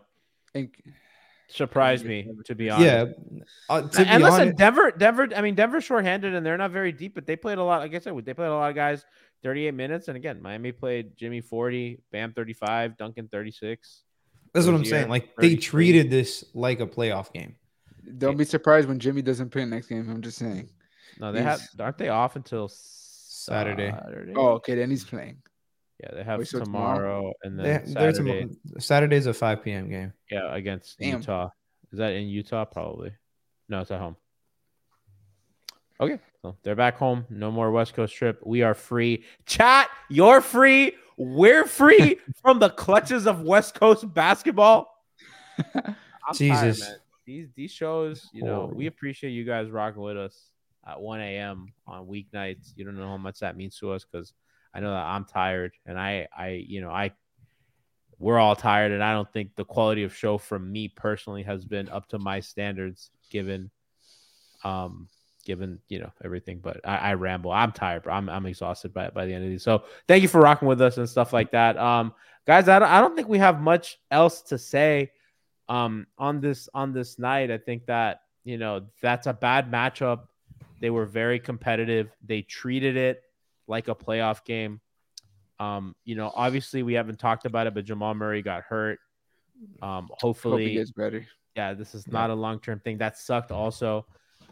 And 0.54 0.70
surprised 1.48 2.04
me 2.04 2.28
to 2.44 2.54
be 2.54 2.70
honest. 2.70 2.86
Yeah. 2.86 3.04
Uh, 3.68 3.82
to 3.82 4.00
and 4.00 4.20
be 4.20 4.24
listen, 4.24 4.40
honest, 4.40 4.56
Denver, 4.56 4.90
Denver. 4.90 5.28
I 5.36 5.40
mean, 5.40 5.54
Denver's 5.54 5.84
shorthanded 5.84 6.34
and 6.34 6.44
they're 6.44 6.58
not 6.58 6.70
very 6.70 6.92
deep, 6.92 7.14
but 7.14 7.26
they 7.26 7.36
played 7.36 7.58
a 7.58 7.62
lot. 7.62 7.80
Like 7.80 7.94
I 7.94 7.98
said, 7.98 8.14
they 8.24 8.34
played 8.34 8.48
a 8.48 8.54
lot 8.54 8.70
of 8.70 8.76
guys 8.76 9.04
38 9.42 9.74
minutes. 9.74 10.08
And 10.08 10.16
again, 10.16 10.40
Miami 10.42 10.72
played 10.72 11.16
Jimmy 11.16 11.40
40, 11.40 12.00
Bam 12.10 12.32
35, 12.32 12.96
Duncan 12.96 13.28
36. 13.28 14.02
that's 14.52 14.66
what 14.66 14.72
I'm 14.72 14.78
Rozier, 14.78 14.90
saying. 14.90 15.08
Like 15.08 15.34
they 15.36 15.56
treated 15.56 16.10
this 16.10 16.44
like 16.54 16.80
a 16.80 16.86
playoff 16.86 17.32
game. 17.32 17.54
don't 18.18 18.36
be 18.36 18.44
surprised 18.44 18.88
when 18.88 18.98
Jimmy 18.98 19.22
doesn't 19.22 19.50
play 19.50 19.64
next 19.64 19.88
game. 19.88 20.08
I'm 20.10 20.22
just 20.22 20.38
saying. 20.38 20.68
No, 21.20 21.30
they 21.30 21.42
have. 21.42 21.60
Aren't 21.78 21.98
they 21.98 22.08
off 22.08 22.36
until 22.36 22.68
Saturday. 22.68 23.90
Saturday? 23.90 24.32
Oh, 24.34 24.54
okay, 24.54 24.74
then 24.74 24.90
he's 24.90 25.04
playing. 25.04 25.36
Yeah, 26.04 26.14
they 26.16 26.22
have 26.24 26.38
Wait, 26.40 26.48
so 26.48 26.58
tomorrow, 26.60 26.96
tomorrow? 26.98 27.32
and 27.42 27.58
then 27.58 27.64
they're 27.64 27.86
Saturday. 28.14 28.40
tomorrow- 28.40 28.56
Saturday's 28.78 29.26
a 29.26 29.32
5 29.34 29.62
p.m. 29.64 29.88
game. 29.88 30.12
Yeah, 30.30 30.54
against 30.54 30.98
Damn. 30.98 31.18
Utah. 31.20 31.48
Is 31.92 31.98
that 31.98 32.12
in 32.12 32.28
Utah? 32.28 32.64
Probably. 32.64 33.12
No, 33.68 33.80
it's 33.80 33.90
at 33.90 34.00
home. 34.00 34.16
Okay, 36.00 36.18
so 36.42 36.56
they're 36.62 36.74
back 36.74 36.96
home. 36.98 37.24
No 37.30 37.50
more 37.50 37.70
West 37.70 37.94
Coast 37.94 38.14
trip. 38.14 38.40
We 38.44 38.62
are 38.62 38.74
free. 38.74 39.24
Chat, 39.46 39.88
you're 40.10 40.40
free. 40.40 40.92
We're 41.16 41.64
free 41.64 42.18
from 42.42 42.58
the 42.58 42.70
clutches 42.70 43.26
of 43.26 43.42
West 43.42 43.74
Coast 43.76 44.12
basketball. 44.12 44.88
I'm 45.74 45.94
Jesus. 46.34 46.80
man. 46.80 46.96
These 47.26 47.48
these 47.54 47.70
shows, 47.70 48.28
you 48.34 48.42
know, 48.42 48.70
we 48.74 48.86
appreciate 48.86 49.30
you 49.30 49.44
guys 49.44 49.70
rocking 49.70 50.02
with 50.02 50.18
us 50.18 50.50
at 50.86 51.00
1 51.00 51.20
a.m. 51.20 51.72
on 51.86 52.06
weeknights. 52.06 52.72
You 52.76 52.84
don't 52.84 52.98
know 52.98 53.06
how 53.08 53.16
much 53.16 53.38
that 53.38 53.56
means 53.56 53.78
to 53.78 53.92
us 53.92 54.04
because 54.04 54.34
I 54.74 54.80
know 54.80 54.90
that 54.90 55.04
I'm 55.04 55.24
tired 55.24 55.72
and 55.86 55.98
I 55.98 56.26
I 56.36 56.64
you 56.66 56.80
know 56.80 56.90
I 56.90 57.12
we're 58.18 58.38
all 58.38 58.56
tired 58.56 58.92
and 58.92 59.02
I 59.02 59.12
don't 59.12 59.30
think 59.32 59.54
the 59.54 59.64
quality 59.64 60.02
of 60.02 60.14
show 60.14 60.38
from 60.38 60.70
me 60.70 60.88
personally 60.88 61.42
has 61.44 61.64
been 61.64 61.88
up 61.88 62.08
to 62.08 62.18
my 62.18 62.40
standards 62.40 63.10
given 63.30 63.70
um 64.64 65.08
given 65.44 65.78
you 65.88 66.00
know 66.00 66.10
everything 66.24 66.58
but 66.58 66.80
I, 66.84 66.96
I 66.96 67.14
ramble. 67.14 67.52
I'm 67.52 67.70
tired 67.70 68.02
bro. 68.02 68.14
I'm, 68.14 68.28
I'm 68.28 68.46
exhausted 68.46 68.92
by 68.92 69.10
by 69.10 69.26
the 69.26 69.34
end 69.34 69.44
of 69.44 69.50
these. 69.50 69.62
So 69.62 69.84
thank 70.08 70.22
you 70.22 70.28
for 70.28 70.40
rocking 70.40 70.66
with 70.66 70.80
us 70.80 70.96
and 70.96 71.08
stuff 71.08 71.32
like 71.32 71.52
that. 71.52 71.76
Um 71.76 72.12
guys 72.46 72.68
I 72.68 72.78
don't, 72.78 72.88
I 72.88 73.00
don't 73.00 73.14
think 73.14 73.28
we 73.28 73.38
have 73.38 73.60
much 73.60 73.98
else 74.10 74.42
to 74.42 74.58
say 74.58 75.12
um 75.68 76.06
on 76.18 76.40
this 76.40 76.68
on 76.74 76.92
this 76.92 77.18
night. 77.18 77.50
I 77.50 77.58
think 77.58 77.86
that 77.86 78.22
you 78.42 78.58
know 78.58 78.86
that's 79.00 79.28
a 79.28 79.32
bad 79.32 79.70
matchup. 79.70 80.22
They 80.80 80.90
were 80.90 81.06
very 81.06 81.38
competitive. 81.38 82.10
They 82.26 82.42
treated 82.42 82.96
it 82.96 83.23
like 83.66 83.88
a 83.88 83.94
playoff 83.94 84.44
game 84.44 84.80
um, 85.60 85.94
you 86.04 86.14
know, 86.14 86.32
obviously 86.34 86.82
we 86.82 86.94
haven't 86.94 87.18
talked 87.18 87.44
about 87.44 87.66
it, 87.66 87.74
but 87.74 87.84
Jamal 87.84 88.14
Murray 88.14 88.42
got 88.42 88.62
hurt. 88.62 88.98
Um, 89.82 90.08
Hope 90.10 90.20
hopefully, 90.20 90.68
he 90.68 90.74
gets 90.74 90.90
better. 90.90 91.26
yeah, 91.56 91.74
this 91.74 91.94
is 91.94 92.08
not 92.08 92.30
a 92.30 92.34
long 92.34 92.58
term 92.60 92.80
thing. 92.80 92.98
That 92.98 93.16
sucked 93.18 93.52
also. 93.52 94.06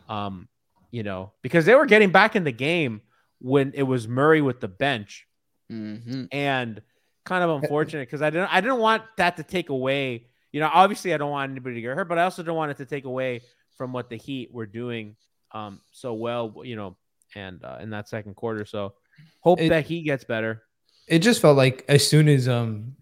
Um, 0.09 0.48
you 0.90 1.03
know, 1.03 1.33
because 1.42 1.64
they 1.64 1.75
were 1.75 1.87
getting 1.87 2.11
back 2.11 2.37
in 2.37 2.44
the 2.44 2.53
game 2.53 3.01
when 3.40 3.72
it 3.75 3.83
was 3.83 4.07
Murray 4.07 4.40
with 4.40 4.61
the 4.61 4.68
bench, 4.68 5.27
hmm 5.68 6.25
and 6.31 6.81
kind 7.25 7.42
of 7.44 7.51
unfortunate 7.62 8.07
because 8.07 8.22
I 8.22 8.31
didn't 8.31 8.53
I 8.53 8.61
didn't 8.61 8.79
want 8.79 9.03
that 9.16 9.37
to 9.38 9.42
take 9.42 9.70
away. 9.70 10.27
You 10.53 10.61
know, 10.61 10.70
obviously 10.72 11.14
I 11.14 11.16
don't 11.16 11.31
want 11.31 11.51
anybody 11.51 11.77
to 11.77 11.81
get 11.81 11.96
hurt, 11.96 12.09
but 12.09 12.18
I 12.18 12.25
also 12.25 12.42
don't 12.42 12.57
want 12.57 12.70
it 12.70 12.77
to 12.77 12.87
take 12.87 13.07
away 13.07 13.40
from 13.77 13.92
what 13.92 14.09
the 14.09 14.16
Heat 14.16 14.53
were 14.53 14.66
doing 14.66 15.16
um 15.51 15.81
so 15.90 16.14
well. 16.14 16.62
You 16.62 16.77
know, 16.77 16.96
and 17.35 17.64
uh, 17.64 17.79
in 17.81 17.90
that 17.90 18.09
second 18.09 18.35
quarter. 18.35 18.64
So 18.64 18.94
hope 19.40 19.61
It- 19.61 19.68
that 19.70 19.87
he 19.87 20.03
gets 20.03 20.25
better. 20.25 20.62
It 21.09 21.18
just 21.18 21.40
felt 21.42 21.57
like 21.57 21.85
as 21.88 22.07
soon 22.07 22.29
as 22.29 22.48
um 22.48 22.96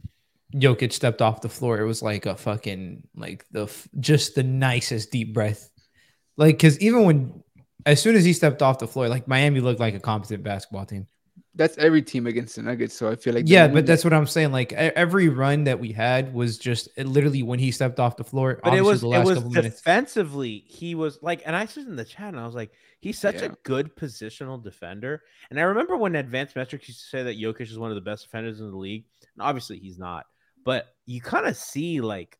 Jokic 0.54 0.92
stepped 0.92 1.22
off 1.22 1.42
the 1.42 1.48
floor, 1.48 1.78
it 1.78 1.86
was 1.86 2.02
like 2.02 2.26
a 2.26 2.34
fucking 2.36 3.06
like 3.14 3.44
the 3.52 3.70
just 4.00 4.34
the 4.34 4.42
nicest 4.42 5.12
deep 5.12 5.32
breath. 5.34 5.70
Like 6.36 6.56
because 6.56 6.78
even 6.80 7.04
when 7.04 7.42
as 7.86 8.00
soon 8.02 8.14
as 8.16 8.24
he 8.24 8.32
stepped 8.32 8.62
off 8.62 8.78
the 8.78 8.88
floor, 8.88 9.08
like 9.08 9.28
Miami 9.28 9.60
looked 9.60 9.80
like 9.80 9.94
a 9.94 10.00
competent 10.00 10.42
basketball 10.42 10.86
team. 10.86 11.06
That's 11.56 11.76
every 11.78 12.02
team 12.02 12.26
against 12.28 12.56
the 12.56 12.62
Nuggets. 12.62 12.94
So 12.94 13.10
I 13.10 13.16
feel 13.16 13.34
like 13.34 13.44
yeah, 13.48 13.66
but 13.66 13.84
that's 13.84 14.04
what 14.04 14.12
I'm 14.12 14.26
saying. 14.26 14.52
Like 14.52 14.72
every 14.72 15.28
run 15.28 15.64
that 15.64 15.80
we 15.80 15.90
had 15.92 16.32
was 16.32 16.58
just 16.58 16.88
literally 16.96 17.42
when 17.42 17.58
he 17.58 17.72
stepped 17.72 17.98
off 17.98 18.16
the 18.16 18.22
floor. 18.24 18.60
But 18.62 18.74
it 18.74 18.82
was 18.82 19.00
the 19.00 19.10
it 19.10 19.24
was 19.24 19.38
couple 19.38 19.50
minutes. 19.50 19.76
defensively. 19.76 20.62
He 20.66 20.94
was 20.94 21.18
like, 21.22 21.42
and 21.44 21.56
I 21.56 21.66
said 21.66 21.86
in 21.86 21.96
the 21.96 22.04
chat, 22.04 22.28
and 22.28 22.38
I 22.38 22.46
was 22.46 22.54
like, 22.54 22.70
he's 23.00 23.18
such 23.18 23.42
a 23.42 23.56
good 23.64 23.96
positional 23.96 24.62
defender. 24.62 25.22
And 25.50 25.58
I 25.58 25.64
remember 25.64 25.96
when 25.96 26.14
Advanced 26.14 26.54
Metrics 26.54 26.86
used 26.88 27.00
to 27.00 27.06
say 27.06 27.22
that 27.24 27.36
Jokic 27.38 27.62
is 27.62 27.78
one 27.78 27.90
of 27.90 27.96
the 27.96 28.00
best 28.00 28.24
defenders 28.26 28.60
in 28.60 28.70
the 28.70 28.76
league, 28.76 29.04
and 29.34 29.42
obviously 29.42 29.78
he's 29.78 29.98
not. 29.98 30.26
But 30.64 30.94
you 31.06 31.20
kind 31.20 31.46
of 31.46 31.56
see 31.56 32.00
like 32.00 32.38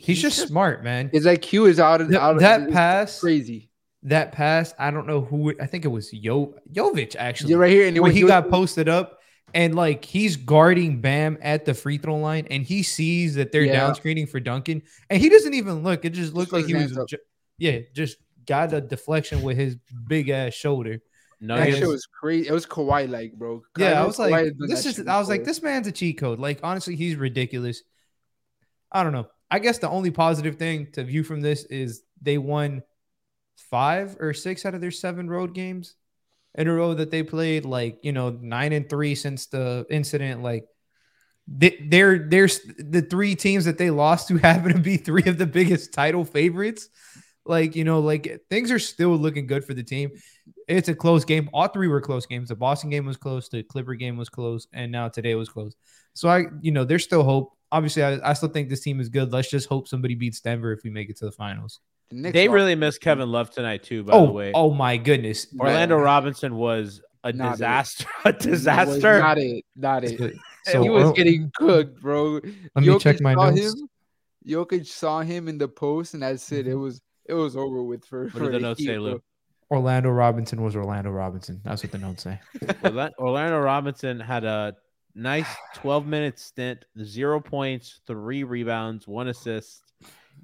He's, 0.00 0.22
just, 0.22 0.46
smart, 0.46 0.84
man. 0.84 1.10
his 1.12 1.26
IQ 1.26 1.68
is 1.68 1.80
out 1.80 2.00
of 2.00 2.08
Th- 2.08 2.20
out 2.20 2.36
of 2.36 2.40
that 2.40 2.62
it's 2.62 2.72
pass- 2.72 3.20
crazy. 3.20 3.67
That 4.04 4.32
pass, 4.32 4.72
I 4.78 4.90
don't 4.92 5.06
know 5.06 5.22
who. 5.22 5.50
it- 5.50 5.56
I 5.60 5.66
think 5.66 5.84
it 5.84 5.88
was 5.88 6.12
Yo 6.12 6.54
Jovic 6.72 7.16
actually. 7.18 7.50
You're 7.50 7.58
right 7.58 7.70
here, 7.72 7.86
and 7.88 7.96
when 7.96 8.02
when 8.04 8.12
he 8.14 8.24
was- 8.24 8.30
got 8.30 8.48
posted 8.48 8.88
up 8.88 9.18
and 9.54 9.74
like 9.74 10.04
he's 10.04 10.36
guarding 10.36 11.00
Bam 11.00 11.36
at 11.40 11.64
the 11.64 11.74
free 11.74 11.98
throw 11.98 12.16
line 12.16 12.46
and 12.50 12.62
he 12.62 12.82
sees 12.82 13.34
that 13.34 13.50
they're 13.50 13.64
Yeah. 13.64 13.72
down 13.72 13.94
screening 13.96 14.26
for 14.26 14.38
Duncan 14.40 14.82
and 15.10 15.20
he 15.20 15.28
doesn't 15.28 15.54
even 15.54 15.82
look. 15.82 16.04
It 16.04 16.10
just 16.10 16.32
looked 16.34 16.50
put 16.50 16.58
like 16.58 16.66
he 16.66 16.74
was, 16.74 16.96
ju- 17.08 17.16
yeah, 17.58 17.78
just 17.94 18.18
got 18.46 18.72
a 18.72 18.80
deflection 18.80 19.42
with 19.42 19.56
his 19.56 19.76
big 20.06 20.28
ass 20.28 20.54
shoulder 20.54 21.00
That 21.40 21.72
shit 21.72 21.86
was 21.88 22.06
crazy. 22.06 22.48
It 22.48 22.52
was 22.52 22.66
Kawhi 22.66 23.08
like, 23.08 23.32
bro. 23.34 23.62
Yeah, 23.76 24.02
I 24.02 24.06
was 24.06 24.16
Kawhi 24.16 24.30
like, 24.30 24.52
this 24.58 24.86
is. 24.86 25.06
I 25.06 25.18
was 25.18 25.28
like, 25.28 25.44
this 25.44 25.62
man's 25.62 25.86
a 25.86 25.92
cheat 25.92 26.18
code. 26.18 26.38
Like, 26.38 26.60
honestly, 26.62 26.94
he's 26.96 27.16
ridiculous. 27.16 27.82
I 28.92 29.02
don't 29.02 29.12
know. 29.12 29.28
I 29.50 29.58
guess 29.60 29.78
the 29.78 29.88
only 29.88 30.10
positive 30.10 30.56
thing 30.56 30.88
to 30.92 31.04
view 31.04 31.22
from 31.22 31.40
this 31.40 31.64
is 31.64 32.02
they 32.20 32.38
won 32.38 32.82
five 33.70 34.16
or 34.20 34.32
six 34.32 34.64
out 34.64 34.74
of 34.74 34.80
their 34.80 34.90
seven 34.90 35.28
road 35.28 35.54
games 35.54 35.94
in 36.54 36.68
a 36.68 36.72
row 36.72 36.94
that 36.94 37.10
they 37.10 37.22
played. 37.22 37.64
Like, 37.64 37.98
you 38.02 38.12
know, 38.12 38.30
nine 38.30 38.72
and 38.72 38.88
three 38.88 39.14
since 39.14 39.46
the 39.46 39.86
incident. 39.90 40.42
Like, 40.42 40.66
they, 41.46 41.78
they're 41.88 42.18
there's 42.18 42.60
the 42.78 43.02
three 43.02 43.34
teams 43.34 43.64
that 43.64 43.78
they 43.78 43.90
lost 43.90 44.28
to 44.28 44.36
happen 44.38 44.72
to 44.72 44.78
be 44.78 44.96
three 44.96 45.24
of 45.26 45.38
the 45.38 45.46
biggest 45.46 45.92
title 45.92 46.24
favorites. 46.24 46.88
Like, 47.44 47.74
you 47.74 47.84
know, 47.84 48.00
like 48.00 48.42
things 48.50 48.70
are 48.70 48.78
still 48.78 49.16
looking 49.16 49.46
good 49.46 49.64
for 49.64 49.72
the 49.72 49.82
team. 49.82 50.10
It's 50.66 50.90
a 50.90 50.94
close 50.94 51.24
game. 51.24 51.48
All 51.54 51.66
three 51.68 51.88
were 51.88 52.02
close 52.02 52.26
games. 52.26 52.50
The 52.50 52.54
Boston 52.56 52.90
game 52.90 53.06
was 53.06 53.16
close, 53.16 53.48
the 53.48 53.62
Clipper 53.62 53.94
game 53.94 54.18
was 54.18 54.28
close, 54.28 54.66
and 54.74 54.92
now 54.92 55.08
today 55.08 55.34
was 55.34 55.48
close. 55.48 55.74
So 56.12 56.28
I, 56.28 56.44
you 56.60 56.72
know, 56.72 56.84
there's 56.84 57.04
still 57.04 57.24
hope. 57.24 57.56
Obviously, 57.72 58.02
I, 58.02 58.30
I 58.30 58.32
still 58.34 58.50
think 58.50 58.68
this 58.68 58.80
team 58.80 59.00
is 59.00 59.08
good. 59.08 59.32
Let's 59.32 59.50
just 59.50 59.68
hope 59.68 59.88
somebody 59.88 60.14
beats 60.14 60.40
Denver 60.40 60.72
if 60.72 60.80
we 60.84 60.90
make 60.90 61.08
it 61.08 61.16
to 61.18 61.24
the 61.24 61.32
finals. 61.32 61.80
The 62.10 62.16
Knicks 62.16 62.32
They 62.32 62.48
really 62.48 62.74
missed 62.74 63.00
Kevin 63.00 63.30
Love 63.30 63.50
tonight 63.50 63.82
too. 63.82 64.04
By 64.04 64.14
oh, 64.14 64.26
the 64.26 64.32
way, 64.32 64.52
oh 64.54 64.72
my 64.72 64.96
goodness. 64.96 65.46
Orlando 65.58 65.98
Yeah. 65.98 66.04
Robinson 66.04 66.56
was 66.56 67.00
a 67.24 67.32
Not 67.32 67.48
it. 67.48 67.50
disaster. 67.52 68.06
A 68.24 68.32
Was 68.32 68.44
disaster. 68.44 69.18
Not 69.18 69.38
it. 69.38 69.64
Not 69.76 70.04
it. 70.04 70.34
So 70.64 70.82
he 70.82 70.88
was 70.88 71.04
Or- 71.04 71.12
getting 71.12 71.50
cooked, 71.56 72.00
bro. 72.00 72.40
Let 72.74 72.84
me 72.84 72.98
check 72.98 73.20
my 73.20 73.34
saw 73.34 73.50
notes. 73.50 73.74
Him, 73.74 73.88
Jokic 74.46 74.86
saw 74.86 75.20
him 75.20 75.48
in 75.48 75.58
the 75.58 75.68
post, 75.68 76.14
and 76.14 76.22
that's 76.22 76.50
it. 76.52 76.66
It 76.66 76.70
mm-hmm. 76.70 76.82
was 76.82 77.00
it 77.26 77.34
was 77.34 77.56
over 77.56 77.82
with 77.82 78.04
for. 78.04 78.24
What 78.24 78.32
for 78.32 78.38
did 78.40 78.46
the 78.46 78.52
the 78.52 78.60
notes 78.60 78.80
Heat, 78.80 78.86
say, 78.86 78.94
bro. 78.94 79.02
Lu? 79.02 79.22
Orlando 79.70 80.08
Robinson 80.10 80.62
was 80.62 80.74
Orlando 80.74 81.10
Robinson. 81.10 81.60
That's 81.62 81.82
what 81.82 81.92
the 81.92 81.98
notes 81.98 82.22
say. 82.22 82.40
Orlando 83.18 83.58
Robinson 83.60 84.18
had 84.18 84.44
a 84.44 84.74
nice 85.14 85.48
12 85.74 86.06
minute 86.06 86.38
stint, 86.38 86.84
zero 87.02 87.38
points, 87.40 88.00
three 88.06 88.44
rebounds, 88.44 89.06
one 89.06 89.28
assist. 89.28 89.87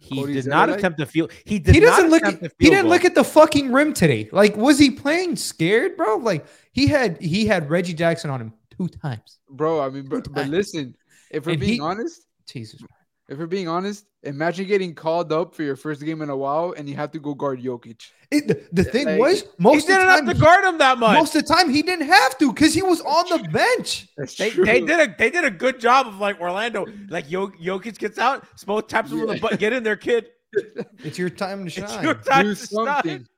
He 0.01 0.17
Cody 0.21 0.35
did 0.35 0.47
not 0.47 0.69
attempt 0.71 0.99
to 0.99 1.07
feel. 1.07 1.29
He 1.45 1.59
did 1.59 1.75
he 1.75 1.81
doesn't 1.81 2.11
not 2.11 2.23
look. 2.23 2.25
At, 2.25 2.43
a 2.43 2.51
he 2.59 2.69
didn't 2.71 2.83
goal. 2.83 2.91
look 2.91 3.05
at 3.05 3.15
the 3.15 3.25
fucking 3.25 3.73
rim 3.73 3.93
today. 3.95 4.29
Like, 4.33 4.57
was 4.57 4.79
he 4.79 4.91
playing 4.91 5.37
scared, 5.37 5.97
bro? 5.97 6.17
Like, 6.17 6.47
he 6.73 6.87
had 6.87 7.21
he 7.21 7.47
had 7.47 7.71
Reggie 7.71 7.95
Jackson 7.95 8.31
on 8.31 8.41
him 8.41 8.53
two 8.77 8.89
times. 8.89 9.39
bro. 9.49 9.81
I 9.81 9.89
mean, 9.91 10.07
but, 10.09 10.31
but 10.33 10.49
listen, 10.49 10.95
if 11.31 11.47
we're 11.47 11.53
And 11.53 11.61
being 11.61 11.73
he- 11.75 11.81
honest, 11.81 12.27
Jesus. 12.47 12.81
if 13.29 13.39
we're 13.39 13.47
being 13.47 13.69
honest, 13.69 14.05
imagine 14.25 14.67
getting 14.67 14.95
called 14.95 15.33
up 15.33 15.55
for 15.55 15.63
your 15.63 15.77
first 15.77 16.03
game 16.03 16.23
in 16.23 16.31
a 16.31 16.37
while, 16.37 16.75
and 16.77 16.89
you 16.89 16.97
have 16.97 17.11
to 17.13 17.19
go 17.19 17.35
guard 17.35 17.63
Jokic. 17.63 18.01
It, 18.31 18.49
the, 18.49 18.61
the 18.73 18.85
thing 18.85 19.07
Like, 19.07 19.21
was, 19.21 19.41
He 19.43 19.49
most 19.59 19.83
of 19.83 19.87
the 19.89 19.93
didn't 19.95 20.07
time, 20.09 20.27
have 20.27 20.35
to 20.37 20.41
guard 20.43 20.65
him 20.65 20.79
that 20.79 20.99
much. 20.99 21.15
most 21.19 21.35
of 21.37 21.47
the 21.47 21.55
time 21.55 21.71
he 21.71 21.83
didn't 21.83 22.07
have 22.09 22.37
to 22.39 22.53
because 22.53 22.75
he 22.75 22.83
was 22.83 23.01
on 23.03 23.25
the 23.43 23.49
bench. 23.49 24.09
That's 24.17 24.35
They, 24.35 24.51
true. 24.51 24.65
they 24.65 24.81
did 24.81 24.99
a 25.09 25.15
they 25.17 25.31
did 25.31 25.45
a 25.45 25.51
good 25.51 25.79
job 25.79 26.07
of 26.09 26.19
like 26.19 26.41
Orlando. 26.41 26.87
Like 27.09 27.31
Yo, 27.31 27.49
Jokic 27.49 27.99
gets 27.99 28.19
out, 28.19 28.47
Smoke 28.59 28.89
taps 28.89 29.13
him 29.13 29.21
on 29.21 29.27
the 29.29 29.39
butt. 29.39 29.59
Get 29.59 29.73
in 29.73 29.83
there, 29.83 29.97
kid. 29.97 30.29
It's 31.05 31.19
your 31.19 31.31
time 31.31 31.61
to 31.61 31.67
It's 31.67 31.93
shine. 31.93 32.05
your 32.05 32.15
time 32.15 32.45
Do 32.47 32.55
to 32.55 32.67
something. 32.67 33.11
shine. 33.11 33.29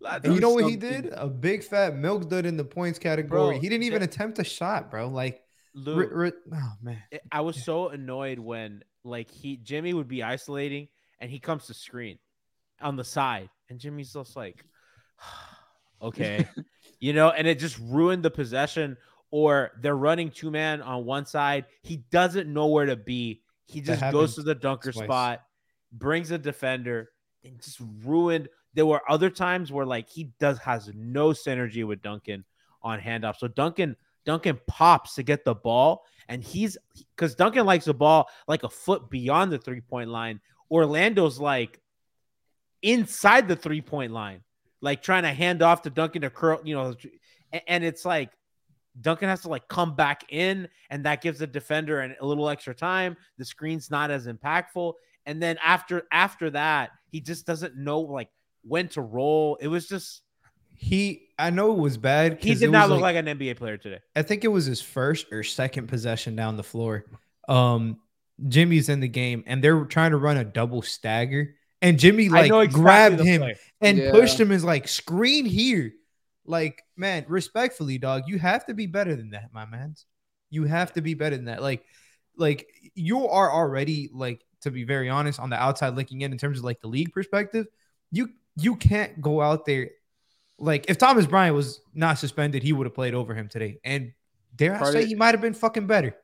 Let's- 0.00 0.24
And 0.24 0.34
you 0.34 0.40
do 0.40 0.46
know 0.46 0.50
what 0.50 0.68
he 0.68 0.76
did? 0.76 1.10
A 1.14 1.26
big 1.28 1.64
fat 1.64 1.96
milk 1.96 2.28
dud 2.28 2.44
in 2.46 2.56
the 2.56 2.64
points 2.64 2.98
category. 2.98 3.28
Bro, 3.54 3.60
he 3.60 3.68
didn't 3.68 3.84
even 3.84 4.00
yeah. 4.02 4.04
attempt 4.08 4.38
a 4.40 4.44
shot, 4.44 4.90
bro. 4.90 5.08
Like, 5.08 5.40
Lu, 5.74 5.96
ri- 5.96 6.06
ri- 6.06 6.32
oh 6.52 6.72
man, 6.82 7.02
I 7.32 7.40
was 7.40 7.64
so 7.64 7.88
annoyed 7.88 8.38
when 8.38 8.82
like 9.02 9.30
he 9.30 9.56
Jimmy 9.56 9.92
would 9.92 10.08
be 10.08 10.22
isolating 10.22 10.88
and 11.20 11.30
he 11.30 11.40
comes 11.40 11.66
to 11.66 11.74
screen 11.74 12.18
on 12.80 12.96
the 12.96 13.04
side 13.04 13.50
and 13.68 13.78
Jimmy's 13.78 14.12
just 14.12 14.36
like 14.36 14.64
okay. 16.02 16.48
You 17.00 17.12
know 17.12 17.28
and 17.28 17.46
it 17.46 17.58
just 17.58 17.78
ruined 17.80 18.22
the 18.22 18.30
possession 18.30 18.96
or 19.30 19.72
they're 19.80 19.96
running 19.96 20.30
two 20.30 20.50
man 20.50 20.80
on 20.80 21.04
one 21.04 21.26
side. 21.26 21.66
He 21.82 21.98
doesn't 22.10 22.50
know 22.50 22.68
where 22.68 22.86
to 22.86 22.96
be. 22.96 23.42
He 23.66 23.82
just 23.82 24.00
goes 24.10 24.36
to 24.36 24.42
the 24.42 24.54
dunker 24.54 24.92
twice. 24.92 25.04
spot 25.04 25.40
brings 25.92 26.30
a 26.30 26.38
defender 26.38 27.10
and 27.42 27.60
just 27.60 27.80
ruined. 28.04 28.48
There 28.74 28.86
were 28.86 29.02
other 29.08 29.28
times 29.28 29.70
where 29.70 29.84
like 29.84 30.08
he 30.08 30.30
does 30.38 30.58
has 30.58 30.90
no 30.94 31.30
synergy 31.30 31.86
with 31.86 32.00
Duncan 32.00 32.44
on 32.80 33.00
handoff. 33.00 33.36
So 33.36 33.48
Duncan 33.48 33.96
Duncan 34.24 34.60
pops 34.66 35.14
to 35.16 35.22
get 35.22 35.44
the 35.44 35.54
ball 35.54 36.04
and 36.28 36.42
he's 36.42 36.76
because 37.16 37.34
Duncan 37.34 37.66
likes 37.66 37.84
the 37.84 37.94
ball 37.94 38.28
like 38.48 38.62
a 38.62 38.68
foot 38.68 39.10
beyond 39.10 39.52
the 39.52 39.58
three 39.58 39.80
point 39.80 40.10
line. 40.10 40.40
Orlando's 40.70 41.38
like 41.38 41.80
inside 42.82 43.48
the 43.48 43.56
three 43.56 43.80
point 43.80 44.12
line, 44.12 44.40
like 44.80 45.02
trying 45.02 45.22
to 45.24 45.32
hand 45.32 45.62
off 45.62 45.82
to 45.82 45.90
Duncan 45.90 46.22
to 46.22 46.30
curl, 46.30 46.60
you 46.64 46.74
know, 46.74 46.94
and 47.66 47.84
it's 47.84 48.04
like 48.04 48.30
Duncan 49.00 49.28
has 49.28 49.42
to 49.42 49.48
like 49.48 49.68
come 49.68 49.94
back 49.94 50.24
in, 50.28 50.68
and 50.90 51.04
that 51.04 51.20
gives 51.20 51.40
the 51.40 51.46
defender 51.46 52.00
an, 52.00 52.16
a 52.20 52.26
little 52.26 52.48
extra 52.48 52.74
time. 52.74 53.16
The 53.38 53.44
screen's 53.44 53.90
not 53.90 54.10
as 54.10 54.26
impactful, 54.26 54.94
and 55.26 55.42
then 55.42 55.58
after 55.62 56.04
after 56.12 56.50
that, 56.50 56.90
he 57.10 57.20
just 57.20 57.46
doesn't 57.46 57.76
know 57.76 58.00
like 58.00 58.30
when 58.62 58.88
to 58.88 59.02
roll. 59.02 59.56
It 59.60 59.68
was 59.68 59.88
just 59.88 60.22
he. 60.76 61.22
I 61.38 61.50
know 61.50 61.72
it 61.72 61.78
was 61.78 61.96
bad. 61.96 62.42
He 62.42 62.54
did 62.54 62.70
not 62.70 62.88
look 62.88 63.00
like, 63.00 63.16
an 63.16 63.26
NBA 63.26 63.56
player 63.56 63.76
today. 63.76 63.98
I 64.14 64.22
think 64.22 64.44
it 64.44 64.48
was 64.48 64.66
his 64.66 64.80
first 64.80 65.32
or 65.32 65.42
second 65.42 65.88
possession 65.88 66.36
down 66.36 66.56
the 66.56 66.62
floor. 66.62 67.06
Um, 67.48 67.98
Jimmy's 68.48 68.88
in 68.88 69.00
the 69.00 69.08
game 69.08 69.42
and 69.46 69.62
they're 69.62 69.84
trying 69.84 70.12
to 70.12 70.16
run 70.16 70.36
a 70.36 70.44
double 70.44 70.82
stagger, 70.82 71.56
and 71.82 71.98
Jimmy 71.98 72.28
like 72.28 72.46
exactly 72.46 72.66
grabbed 72.68 73.20
him 73.20 73.40
play. 73.40 73.56
and 73.80 73.98
Yeah. 73.98 74.10
pushed 74.12 74.38
him 74.38 74.52
as 74.52 74.64
like 74.64 74.86
screen 74.88 75.44
here. 75.44 75.92
Like, 76.46 76.82
man, 76.96 77.24
respectfully, 77.28 77.98
dog, 77.98 78.24
you 78.26 78.38
have 78.38 78.66
to 78.66 78.74
be 78.74 78.86
better 78.86 79.16
than 79.16 79.30
that, 79.30 79.52
my 79.52 79.64
man. 79.64 79.94
You 80.50 80.64
have 80.64 80.92
to 80.92 81.00
be 81.00 81.14
better 81.14 81.36
than 81.36 81.46
that. 81.46 81.62
Like, 81.62 81.84
like 82.36 82.66
you 82.94 83.28
are 83.28 83.50
already 83.52 84.10
like 84.12 84.44
to 84.60 84.70
be 84.70 84.84
very 84.84 85.08
honest 85.08 85.40
on 85.40 85.50
the 85.50 85.56
outside 85.56 85.96
looking 85.96 86.20
in 86.20 86.32
in 86.32 86.38
terms 86.38 86.58
of 86.58 86.64
like 86.64 86.80
the 86.80 86.88
league 86.88 87.12
perspective. 87.12 87.66
You 88.12 88.30
you 88.56 88.76
can't 88.76 89.20
go 89.20 89.40
out 89.40 89.64
there 89.66 89.90
like 90.58 90.86
if 90.88 90.98
Thomas 90.98 91.26
Bryant 91.26 91.54
was 91.54 91.80
not 91.94 92.18
suspended, 92.18 92.62
he 92.62 92.72
would 92.72 92.86
have 92.86 92.94
played 92.94 93.14
over 93.14 93.34
him 93.34 93.48
today. 93.48 93.78
And 93.84 94.12
dare 94.54 94.76
I 94.82 94.90
say 94.92 95.02
of- 95.02 95.08
he 95.08 95.14
might 95.14 95.34
have 95.34 95.40
been 95.40 95.54
fucking 95.54 95.86
better. 95.86 96.16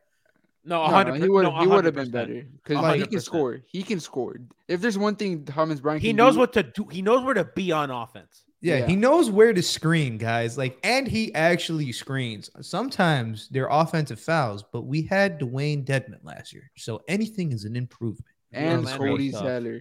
No, 0.63 0.87
No, 0.91 1.03
no, 1.03 1.13
he 1.15 1.27
would 1.29 1.43
no, 1.45 1.59
he 1.59 1.67
would 1.67 1.87
have 1.87 1.95
been 1.95 2.11
better 2.11 2.45
because 2.63 2.83
Like- 2.83 3.01
he 3.01 3.07
can 3.07 3.21
score. 3.21 3.63
He 3.67 3.83
can 3.83 3.99
score. 3.99 4.37
If 4.69 4.83
there's 4.83 4.99
one 4.99 5.17
thing 5.17 5.45
Thomas 5.47 5.81
Bryant, 5.81 6.03
He 6.03 6.13
knows 6.13 6.35
do- 6.35 6.41
what 6.41 6.53
to 6.53 6.63
do. 6.63 6.87
He 6.91 7.01
knows 7.01 7.25
where 7.25 7.33
to 7.35 7.45
be 7.45 7.73
on 7.73 7.91
offense. 7.91 8.45
Yeah, 8.61 8.81
Yeah. 8.81 8.87
he 8.89 8.95
knows 8.95 9.31
where 9.31 9.55
to 9.55 9.63
screen, 9.63 10.19
guys. 10.19 10.59
Like, 10.59 10.79
and 10.85 11.09
he 11.09 11.35
actually 11.35 11.91
screens. 11.93 12.51
Sometimes 12.61 13.49
they're 13.49 13.69
offensive 13.71 14.21
fouls, 14.21 14.63
but 14.71 14.83
we 14.83 15.01
had 15.01 15.41
Dewayne 15.41 15.83
Dedmon 15.87 16.23
last 16.25 16.53
year, 16.53 16.71
so 16.77 17.01
anything 17.09 17.53
is 17.53 17.65
an 17.65 17.75
improvement. 17.75 18.27
and 18.53 18.81
Orlando 18.81 18.99
Cody 18.99 19.27
is 19.29 19.33
tough. 19.35 19.43
Zeller. 19.45 19.81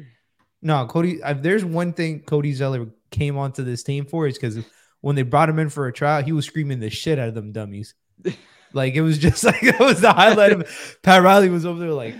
No, 0.61 0.85
Cody. 0.87 1.19
If 1.23 1.41
there's 1.41 1.63
one 1.63 1.93
thing 1.93 2.21
Cody 2.21 2.53
Zeller 2.53 2.87
came 3.11 3.37
onto 3.37 3.63
this 3.63 3.83
team 3.83 4.05
for 4.05 4.27
is 4.27 4.37
because 4.37 4.59
when 5.01 5.15
they 5.15 5.21
brought 5.21 5.49
him 5.49 5.59
in 5.59 5.69
for 5.69 5.87
a 5.87 5.93
trial, 5.93 6.21
he 6.23 6.31
was 6.31 6.45
screaming 6.45 6.79
the 6.79 6.89
shit 6.89 7.17
out 7.19 7.29
of 7.29 7.33
them 7.35 7.51
dummies. 7.51 7.93
like 8.73 8.93
it 8.95 9.01
was 9.01 9.17
just 9.17 9.43
like 9.45 9.63
it 9.63 9.79
was 9.79 10.01
the 10.01 10.11
highlight 10.11 10.51
of 10.51 10.97
Pat 11.01 11.23
Riley 11.23 11.49
was 11.49 11.65
over 11.65 11.79
there 11.79 11.91
like, 11.91 12.15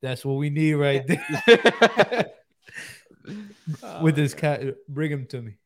that's 0.00 0.24
what 0.24 0.34
we 0.34 0.50
need 0.50 0.74
right 0.74 1.04
there 1.06 2.26
with 4.02 4.16
this 4.16 4.34
cat. 4.34 4.62
Bring 4.88 5.10
him 5.10 5.26
to 5.26 5.42
me. 5.42 5.56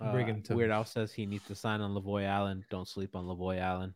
Bring 0.00 0.26
him 0.26 0.42
to 0.42 0.52
Uh, 0.52 0.56
Weird 0.56 0.70
me. 0.70 0.74
Al 0.76 0.84
says 0.84 1.12
he 1.12 1.26
needs 1.26 1.46
to 1.46 1.54
sign 1.54 1.80
on 1.80 1.94
Lavoy 1.94 2.26
Allen. 2.26 2.64
Don't 2.70 2.88
sleep 2.88 3.14
on 3.14 3.24
Lavoy 3.26 3.60
Allen. 3.60 3.94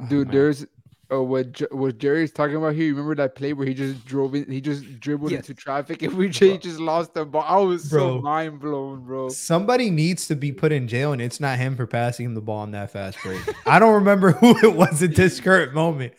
Oh, 0.00 0.06
Dude, 0.08 0.28
man. 0.28 0.34
there's 0.36 0.66
uh, 1.14 1.22
what 1.22 1.60
what 1.72 1.98
Jerry's 1.98 2.32
talking 2.32 2.56
about 2.56 2.74
here. 2.74 2.84
You 2.86 2.92
remember 2.94 3.14
that 3.16 3.34
play 3.34 3.52
where 3.52 3.66
he 3.66 3.74
just 3.74 4.04
drove 4.04 4.34
in, 4.34 4.50
he 4.50 4.60
just 4.60 5.00
dribbled 5.00 5.30
Yes. 5.32 5.48
into 5.48 5.54
traffic, 5.54 6.02
and 6.02 6.12
we 6.18 6.28
just, 6.28 6.62
just 6.62 6.80
lost 6.80 7.14
the 7.14 7.24
ball. 7.24 7.44
I 7.46 7.58
was 7.58 7.88
Bro. 7.88 8.16
so 8.16 8.20
mind 8.22 8.60
blown, 8.60 9.04
bro. 9.04 9.28
Somebody 9.28 9.90
needs 9.90 10.26
to 10.28 10.36
be 10.36 10.52
put 10.52 10.72
in 10.72 10.88
jail, 10.88 11.12
and 11.12 11.20
it's 11.22 11.40
not 11.40 11.58
him 11.58 11.76
for 11.76 11.86
passing 11.86 12.26
him 12.26 12.34
the 12.34 12.40
ball 12.40 12.58
on 12.58 12.70
that 12.72 12.90
fast 12.90 13.18
break. 13.22 13.40
I 13.66 13.78
don't 13.78 13.94
remember 13.94 14.32
who 14.40 14.56
it 14.58 14.74
was 14.74 15.02
at 15.02 15.14
this 15.14 15.40
current 15.40 15.74
moment. 15.74 16.14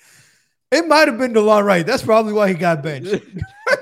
It 0.71 0.88
might 0.88 1.08
have 1.08 1.17
been 1.17 1.34
Delon 1.34 1.63
Wright. 1.63 1.86
That's 1.86 2.03
probably 2.03 2.34
why 2.34 2.49
he 2.49 2.53
got 2.55 2.81
benched. 2.84 3.13
I 3.69 3.77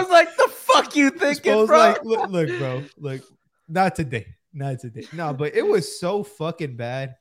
was 0.00 0.08
like, 0.10 0.34
the 0.36 0.48
fuck 0.50 0.96
you 0.96 1.10
thinking, 1.10 1.66
bro? 1.66 1.78
like, 1.78 2.04
look, 2.04 2.30
look, 2.30 2.48
bro, 2.58 2.82
look, 2.96 3.20
not 3.68 3.94
today, 3.94 4.26
not 4.52 4.80
today. 4.80 5.04
No, 5.12 5.32
but 5.32 5.54
it 5.54 5.66
was 5.66 6.00
so 6.00 6.22
fucking 6.24 6.76
bad 6.76 7.16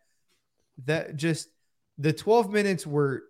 that 0.86 1.16
just 1.16 1.50
the 1.98 2.14
12 2.14 2.52
minutes 2.52 2.86
were 2.86 3.24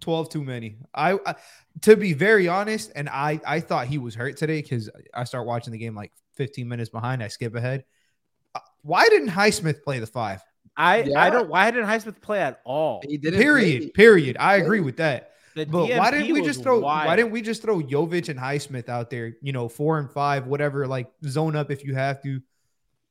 12 0.00 0.30
too 0.30 0.44
many. 0.44 0.76
I, 0.94 1.18
I 1.26 1.34
to 1.82 1.96
be 1.96 2.12
very 2.12 2.48
honest, 2.48 2.90
and 2.94 3.08
I 3.08 3.40
I 3.46 3.60
thought 3.60 3.86
he 3.86 3.98
was 3.98 4.14
hurt 4.14 4.36
today 4.36 4.62
because 4.62 4.88
I 5.14 5.24
start 5.24 5.46
watching 5.46 5.72
the 5.72 5.78
game 5.78 5.94
like 5.94 6.12
15 6.36 6.66
minutes 6.68 6.90
behind. 6.90 7.22
I 7.22 7.28
skip 7.28 7.54
ahead. 7.54 7.84
Uh, 8.54 8.60
Why 8.82 9.08
didn't 9.08 9.28
Highsmith 9.28 9.82
play 9.82 9.98
the 9.98 10.06
five? 10.06 10.42
I, 10.76 11.02
Yeah. 11.02 11.20
I 11.22 11.30
don't. 11.30 11.48
Why 11.50 11.70
didn't 11.70 11.86
Highsmith 11.88 12.20
play 12.20 12.40
at 12.40 12.60
all? 12.64 13.02
He 13.06 13.18
didn't 13.18 13.40
Period. 13.40 13.80
play. 13.82 13.90
Period. 13.90 14.36
I 14.40 14.56
agree 14.56 14.80
with 14.80 14.96
that. 14.98 15.32
The 15.54 15.66
But 15.66 15.88
why 15.98 16.10
didn't 16.12 16.32
we 16.32 16.42
just 16.42 16.62
throw? 16.62 16.78
wild. 16.78 17.08
Why 17.08 17.16
didn't 17.16 17.32
we 17.32 17.42
just 17.42 17.60
throw 17.60 17.80
Jovic 17.80 18.28
and 18.28 18.38
Highsmith 18.38 18.88
out 18.88 19.10
there? 19.10 19.32
You 19.42 19.52
know, 19.52 19.68
four 19.68 19.98
and 19.98 20.10
five, 20.10 20.46
whatever. 20.46 20.86
Like 20.86 21.08
zone 21.26 21.56
up 21.56 21.70
if 21.70 21.84
you 21.84 21.94
have 21.96 22.22
to. 22.22 22.40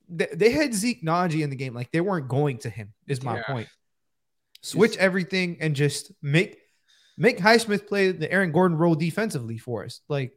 they, 0.08 0.28
they 0.34 0.50
had 0.52 0.74
Zeke 0.74 1.04
Nnaji 1.04 1.44
in 1.44 1.50
the 1.52 1.56
game. 1.56 1.74
Like 1.76 1.92
they 1.92 2.02
weren't 2.02 2.28
going 2.30 2.58
to 2.60 2.70
him. 2.70 2.94
Is 3.08 3.22
my 3.22 3.36
Yeah. 3.38 3.44
point. 3.44 3.68
Switch 4.62 4.98
everything 4.98 5.58
and 5.62 5.76
just 5.76 6.12
make 6.22 6.58
make 7.18 7.38
Highsmith 7.38 7.88
play 7.88 8.12
the 8.12 8.32
Aaron 8.32 8.52
Gordon 8.52 8.78
role 8.78 8.96
defensively 8.96 9.58
for 9.58 9.86
us. 9.86 10.02
Like 10.10 10.34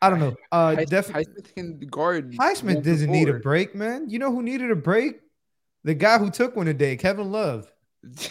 I 0.00 0.10
don't 0.10 0.20
know. 0.20 0.36
Uh, 0.52 0.76
Highsmith, 0.76 0.88
definitely. 0.88 1.24
Highsmith 1.24 1.54
can 1.54 1.78
guard. 1.80 2.32
Highsmith 2.32 2.84
doesn't 2.84 3.10
need 3.10 3.28
a 3.28 3.34
break, 3.34 3.74
man. 3.74 4.08
You 4.08 4.18
know 4.18 4.30
who 4.30 4.42
needed 4.42 4.70
a 4.70 4.76
break? 4.76 5.20
The 5.84 5.94
guy 5.94 6.18
who 6.18 6.30
took 6.30 6.54
one 6.54 6.66
today, 6.66 6.96
Kevin 6.96 7.32
Love. 7.32 7.70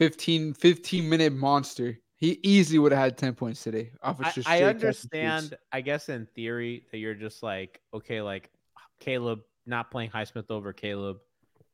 15, 0.00 0.54
15 0.54 1.08
minute 1.08 1.32
monster. 1.32 1.98
He 2.16 2.38
easily 2.42 2.78
would 2.78 2.92
have 2.92 3.00
had 3.00 3.18
10 3.18 3.34
points 3.34 3.62
today. 3.62 3.90
Off 4.02 4.18
of 4.18 4.26
I, 4.26 4.28
I 4.28 4.30
straight 4.30 4.44
catch 4.44 4.60
and 4.60 4.68
understand. 4.68 5.58
I 5.72 5.80
guess, 5.80 6.08
in 6.08 6.26
theory, 6.34 6.84
that 6.90 6.98
you're 6.98 7.14
just 7.14 7.42
like, 7.42 7.80
okay, 7.92 8.22
like 8.22 8.50
Caleb 8.98 9.40
not 9.66 9.90
playing 9.90 10.10
Highsmith 10.10 10.50
over 10.50 10.72
Caleb, 10.72 11.18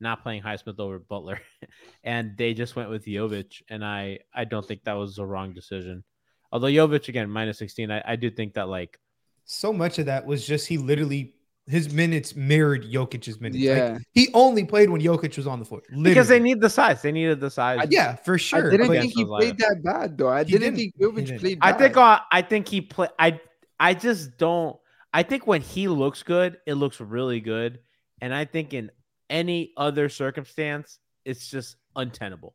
not 0.00 0.22
playing 0.22 0.42
Highsmith 0.42 0.78
over 0.78 0.98
Butler, 0.98 1.40
and 2.04 2.36
they 2.36 2.54
just 2.54 2.76
went 2.76 2.90
with 2.90 3.04
Jovic, 3.06 3.62
and 3.70 3.84
I 3.84 4.20
I 4.34 4.44
don't 4.44 4.66
think 4.66 4.84
that 4.84 4.94
was 4.94 5.18
a 5.18 5.26
wrong 5.26 5.52
decision. 5.54 6.04
Although 6.52 6.68
Jovic 6.68 7.08
again 7.08 7.30
minus 7.30 7.58
sixteen, 7.58 7.90
I, 7.90 8.02
I 8.06 8.16
do 8.16 8.30
think 8.30 8.54
that 8.54 8.68
like 8.68 8.98
So 9.44 9.72
much 9.72 9.98
of 9.98 10.06
that 10.06 10.26
was 10.26 10.46
just 10.46 10.66
he 10.68 10.78
literally 10.78 11.34
his 11.68 11.92
minutes 11.92 12.36
mirrored 12.36 12.84
Jokic's 12.84 13.40
minutes. 13.40 13.56
Like, 13.58 13.64
Yeah. 13.76 13.98
he 14.12 14.28
only 14.34 14.64
played 14.64 14.88
when 14.88 15.00
Jokic 15.00 15.36
was 15.36 15.48
on 15.48 15.58
the 15.58 15.64
floor. 15.64 15.82
because 16.02 16.28
they 16.28 16.38
need 16.38 16.60
the 16.60 16.70
size, 16.70 17.02
they 17.02 17.10
needed 17.10 17.40
the 17.40 17.50
size. 17.50 17.88
yeah, 17.90 18.14
for 18.14 18.38
sure. 18.38 18.68
I 18.68 18.70
didn't 18.70 18.86
think 18.88 19.02
he 19.02 19.08
Against 19.10 19.16
those 19.16 19.26
played 19.26 19.58
that 19.58 19.80
bad 19.82 20.16
though. 20.18 20.28
I 20.28 20.44
didn't, 20.44 20.60
didn't. 20.60 20.76
think 20.76 20.94
He 20.96 21.04
Jovic 21.04 21.26
didn't. 21.26 21.40
played 21.40 21.58
I 21.62 21.72
think 21.72 21.96
uh, 21.96 22.20
I 22.30 22.42
think 22.42 22.68
he 22.68 22.80
played. 22.82 23.10
I 23.18 23.40
I 23.80 23.94
just 23.94 24.38
don't. 24.38 24.76
I 25.12 25.22
think 25.24 25.46
when 25.48 25.60
he 25.62 25.88
looks 25.88 26.22
good, 26.22 26.58
it 26.66 26.74
looks 26.74 27.00
really 27.00 27.40
good, 27.40 27.80
and 28.20 28.32
I 28.32 28.44
think 28.44 28.72
in 28.72 28.90
any 29.30 29.72
other 29.76 30.08
circumstance, 30.08 30.98
it's 31.24 31.48
just 31.48 31.76
untenable. 31.94 32.54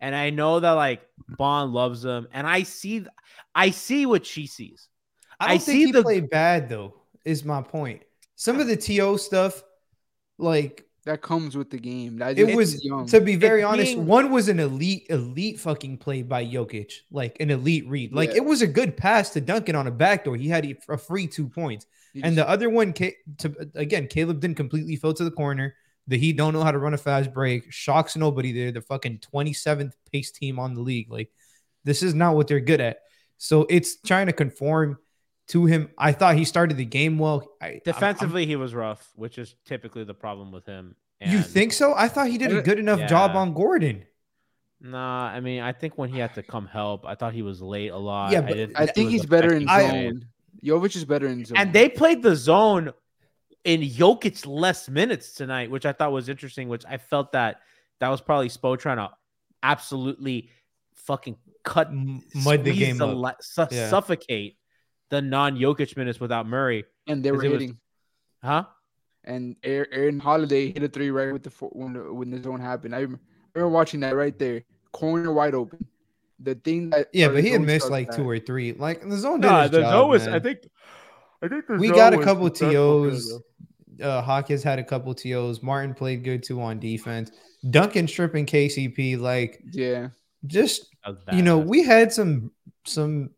And 0.00 0.14
I 0.14 0.30
know 0.30 0.60
that 0.60 0.72
like 0.72 1.02
Bond 1.38 1.72
loves 1.72 2.04
him, 2.04 2.26
and 2.32 2.46
I 2.46 2.62
see, 2.64 3.04
I 3.54 3.70
see 3.70 4.06
what 4.06 4.26
she 4.26 4.46
sees. 4.46 4.88
I 5.38 5.48
don't 5.48 5.54
I 5.54 5.58
think 5.58 5.76
see 5.76 5.86
he 5.86 5.92
the- 5.92 6.02
played 6.02 6.30
bad 6.30 6.68
though. 6.68 6.94
Is 7.24 7.44
my 7.44 7.62
point. 7.62 8.02
Some 8.34 8.58
of 8.58 8.66
the 8.66 8.76
To 8.76 9.16
stuff, 9.18 9.62
like 10.38 10.84
that 11.04 11.22
comes 11.22 11.56
with 11.56 11.70
the 11.70 11.78
game. 11.78 12.18
That 12.18 12.36
it 12.38 12.56
was 12.56 12.84
young. 12.84 13.06
to 13.06 13.20
be 13.20 13.36
very 13.36 13.60
It's 13.60 13.66
honest. 13.68 13.92
being- 13.94 14.06
One 14.06 14.30
was 14.32 14.48
an 14.48 14.58
elite, 14.60 15.06
elite 15.10 15.60
fucking 15.60 15.98
play 15.98 16.22
by 16.22 16.44
Jokic, 16.44 16.92
like 17.12 17.36
an 17.40 17.50
elite 17.50 17.86
read. 17.88 18.12
Like 18.12 18.30
Yeah. 18.30 18.36
it 18.38 18.44
was 18.44 18.62
a 18.62 18.66
good 18.66 18.96
pass 18.96 19.30
to 19.30 19.40
Duncan 19.40 19.74
on 19.76 19.86
a 19.86 19.90
backdoor. 19.92 20.36
He 20.36 20.48
had 20.48 20.64
a 20.88 20.96
free 20.98 21.26
two 21.28 21.48
points. 21.48 21.86
He 22.12 22.22
And 22.22 22.34
just- 22.36 22.46
the 22.46 22.48
other 22.48 22.68
one, 22.70 22.92
to 22.92 23.14
again, 23.74 24.06
Caleb 24.08 24.40
didn't 24.40 24.56
completely 24.56 24.96
fill 24.96 25.14
to 25.14 25.24
the 25.24 25.30
corner. 25.30 25.74
The 26.08 26.18
Heat 26.18 26.36
don't 26.36 26.52
know 26.52 26.62
how 26.62 26.72
to 26.72 26.78
run 26.78 26.94
a 26.94 26.98
fast 26.98 27.32
break. 27.32 27.72
Shocks 27.72 28.16
nobody. 28.16 28.52
They're 28.52 28.72
the 28.72 28.80
fucking 28.80 29.18
27th 29.18 29.92
pace 30.10 30.30
team 30.32 30.58
on 30.58 30.74
the 30.74 30.80
league. 30.80 31.10
Like, 31.10 31.30
this 31.84 32.02
is 32.02 32.14
not 32.14 32.34
what 32.34 32.48
they're 32.48 32.60
good 32.60 32.80
at. 32.80 32.98
So 33.38 33.66
it's 33.70 34.00
trying 34.00 34.26
to 34.26 34.32
conform 34.32 34.98
to 35.48 35.66
him. 35.66 35.90
I 35.98 36.12
thought 36.12 36.36
he 36.36 36.44
started 36.44 36.76
the 36.76 36.84
game 36.84 37.18
well. 37.18 37.48
I, 37.60 37.66
I'm- 37.66 37.80
Defensively, 37.84 38.46
he 38.46 38.56
was 38.56 38.74
rough, 38.74 39.08
which 39.14 39.38
is 39.38 39.54
typically 39.64 40.04
the 40.04 40.14
problem 40.14 40.50
with 40.52 40.66
him. 40.66 40.96
I'm- 41.20 41.30
you 41.32 41.40
think 41.42 41.72
so? 41.72 41.94
I 41.94 42.08
thought 42.08 42.26
he 42.28 42.38
did 42.38 42.56
a 42.56 42.62
good 42.62 42.78
enough 42.80 43.08
job 43.08 43.36
on 43.36 43.54
Gordon. 43.54 44.04
Nah, 44.80 45.26
I 45.26 45.38
mean, 45.38 45.62
I 45.62 45.72
think 45.72 45.96
when 45.96 46.10
he 46.10 46.18
had 46.18 46.34
to 46.34 46.42
come 46.42 46.66
help, 46.66 47.06
I 47.06 47.14
thought 47.14 47.32
he 47.32 47.42
was 47.42 47.62
late 47.62 47.92
a 47.92 47.96
lot. 47.96 48.32
Yeah, 48.32 48.40
but 48.40 48.54
didn't 48.54 48.76
I 48.76 48.86
he 48.86 48.92
think 48.92 49.10
he's 49.10 49.24
better 49.24 49.54
in 49.54 49.68
affecting 49.68 49.86
the 49.88 49.92
game. 49.92 50.20
zone. 50.20 50.80
Jovic 50.80 50.96
is 50.96 51.04
better 51.04 51.26
in 51.28 51.44
zone. 51.44 51.56
And 51.58 51.72
they 51.72 51.88
played 51.88 52.22
the 52.22 52.34
zone 52.34 52.92
in 53.64 53.80
Jokic 53.82 54.46
less 54.46 54.88
minutes 54.88 55.32
tonight, 55.34 55.70
which 55.70 55.86
I 55.86 55.92
thought 55.92 56.12
was 56.12 56.28
interesting. 56.28 56.68
Which 56.68 56.84
I 56.88 56.96
felt 56.98 57.32
that 57.32 57.60
that 58.00 58.08
was 58.08 58.20
probably 58.20 58.48
Spo 58.48 58.78
trying 58.78 58.96
to 58.98 59.10
absolutely 59.62 60.50
fucking 60.94 61.36
cut, 61.64 61.88
M- 61.88 62.22
mud 62.34 62.64
the 62.64 62.76
game 62.76 62.98
the 62.98 63.06
up. 63.08 63.36
su- 63.42 63.66
Yeah. 63.70 63.88
suffocate 63.88 64.56
the 65.10 65.22
non-Jokic 65.22 65.96
minutes 65.96 66.18
without 66.20 66.46
Murray, 66.46 66.84
and 67.06 67.22
they 67.24 67.30
were 67.32 67.44
it 67.44 67.48
was- 67.50 67.60
hitting. 67.60 67.78
huh? 68.42 68.64
And 69.24 69.54
Aaron, 69.62 69.86
Aaron 69.92 70.18
Holiday 70.20 70.72
hit 70.72 70.82
a 70.82 70.88
three 70.88 71.10
right 71.10 71.32
with 71.32 71.44
the 71.44 71.50
four, 71.50 71.68
when 71.72 71.92
the, 71.92 72.12
when 72.12 72.30
the 72.30 72.42
zone 72.42 72.58
happened. 72.60 72.94
I 72.94 73.02
rem- 73.02 73.20
I 73.54 73.58
remember 73.58 73.72
watching 73.74 74.00
that 74.00 74.16
right 74.16 74.36
there, 74.36 74.64
corner 74.92 75.32
wide 75.32 75.54
open. 75.54 75.86
The 76.40 76.56
thing 76.56 76.90
that 76.90 77.08
Yeah, 77.12 77.28
but 77.28 77.44
he 77.44 77.50
had 77.50 77.60
missed 77.60 77.88
like 77.88 78.08
at. 78.08 78.16
two 78.16 78.28
or 78.28 78.40
three. 78.40 78.72
Like 78.72 79.08
the 79.08 79.16
zone 79.16 79.40
did 79.40 79.48
No, 79.48 79.60
his 79.62 79.70
the 79.70 79.80
job, 79.82 79.92
zone 79.92 80.08
was. 80.10 80.26
man. 80.26 80.34
I 80.34 80.38
think. 80.40 80.58
I 81.42 81.48
think 81.48 81.68
we 81.68 81.90
got 81.90 82.14
a 82.14 82.18
couple 82.22 82.46
successful 82.46 83.10
TOs. 83.10 83.42
there, 83.96 84.08
Uh, 84.08 84.22
Hawkins 84.22 84.62
had 84.62 84.78
a 84.78 84.84
couple 84.84 85.14
TOs. 85.14 85.62
Martin 85.62 85.94
played 85.94 86.24
good 86.24 86.42
too 86.42 86.60
on 86.60 86.78
defense. 86.78 87.30
Duncan 87.70 88.08
stripping 88.08 88.46
KCP. 88.46 89.18
Like 89.18 89.62
Yeah, 89.72 90.08
just 90.46 90.88
though. 91.04 91.12
That 91.12 91.26
was 91.26 91.36
you 91.36 91.42
know, 91.42 91.58
we 91.58 91.82
had 91.82 92.12
some 92.12 92.52
some 92.84 93.30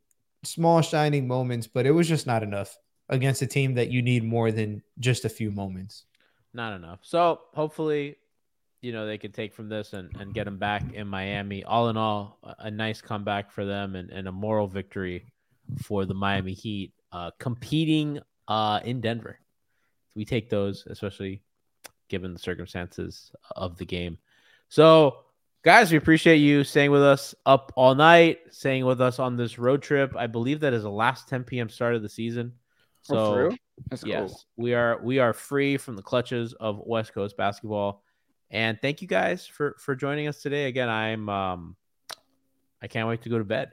small 0.42 0.82
shining 0.82 1.26
moments, 1.26 1.66
but 1.66 1.86
it 1.86 1.90
was 1.90 2.08
just 2.08 2.26
not 2.26 2.42
enough 2.42 2.76
against 3.08 3.42
a 3.42 3.46
team 3.46 3.74
that 3.74 3.90
you 3.90 4.00
need 4.02 4.24
more 4.24 4.50
than 4.52 4.82
just 4.98 5.24
a 5.24 5.28
few 5.28 5.50
moments. 5.50 6.04
not 6.52 6.74
enough. 6.74 7.00
So 7.02 7.40
hopefully, 7.54 8.16
you 8.80 8.92
know, 8.92 9.06
they 9.06 9.18
can 9.18 9.32
take 9.32 9.54
from 9.54 9.68
this 9.68 9.92
and, 9.92 10.14
and 10.18 10.32
get 10.32 10.44
them 10.44 10.58
back 10.58 10.92
in 10.92 11.08
Miami. 11.08 11.64
All 11.64 11.88
in 11.88 11.96
all, 11.96 12.38
a, 12.42 12.54
a 12.60 12.70
nice 12.70 13.00
comeback 13.00 13.50
for 13.50 13.64
them 13.64 13.96
and, 13.96 14.10
and 14.10 14.28
a 14.28 14.32
moral 14.32 14.68
victory 14.68 15.26
for 15.82 16.04
the 16.04 16.14
Miami 16.14 16.52
Heat, 16.52 16.92
uh, 17.14 17.30
competing 17.38 18.18
uh, 18.48 18.80
in 18.84 19.00
Denver. 19.00 19.38
We 20.16 20.24
take 20.24 20.50
those, 20.50 20.84
especially 20.88 21.42
given 22.08 22.32
the 22.32 22.38
circumstances 22.38 23.30
of 23.54 23.78
the 23.78 23.86
game. 23.86 24.18
So, 24.68 25.18
guys, 25.64 25.92
we 25.92 25.96
appreciate 25.96 26.36
you 26.36 26.64
staying 26.64 26.90
with 26.90 27.02
us 27.02 27.34
up 27.46 27.72
all 27.76 27.94
night, 27.94 28.40
staying 28.50 28.84
with 28.84 29.00
us 29.00 29.20
on 29.20 29.36
this 29.36 29.58
road 29.58 29.80
trip. 29.80 30.14
I 30.16 30.26
believe 30.26 30.60
that 30.60 30.74
is 30.74 30.82
the 30.82 30.90
last 30.90 31.28
10 31.28 31.44
p.m. 31.44 31.68
start 31.68 31.94
of 31.94 32.02
the 32.02 32.08
season. 32.08 32.52
So, 33.02 33.50
oh. 33.50 33.56
That's 33.90 34.04
yes, 34.04 34.30
cool. 34.30 34.40
we 34.56 34.74
are 34.74 35.00
we 35.02 35.18
are 35.18 35.32
free 35.32 35.76
from 35.78 35.96
the 35.96 36.02
clutches 36.02 36.52
of 36.52 36.80
West 36.84 37.12
Coast 37.12 37.36
basketball. 37.36 38.04
And 38.50 38.80
thank 38.80 39.02
you 39.02 39.08
guys 39.08 39.48
for 39.48 39.74
for 39.80 39.96
joining 39.96 40.28
us 40.28 40.40
today. 40.40 40.66
Again, 40.66 40.88
I'm 40.88 41.28
um 41.28 41.76
I 42.80 42.86
can't 42.86 43.08
wait 43.08 43.22
to 43.22 43.28
go 43.28 43.38
to 43.38 43.44
bed. 43.44 43.72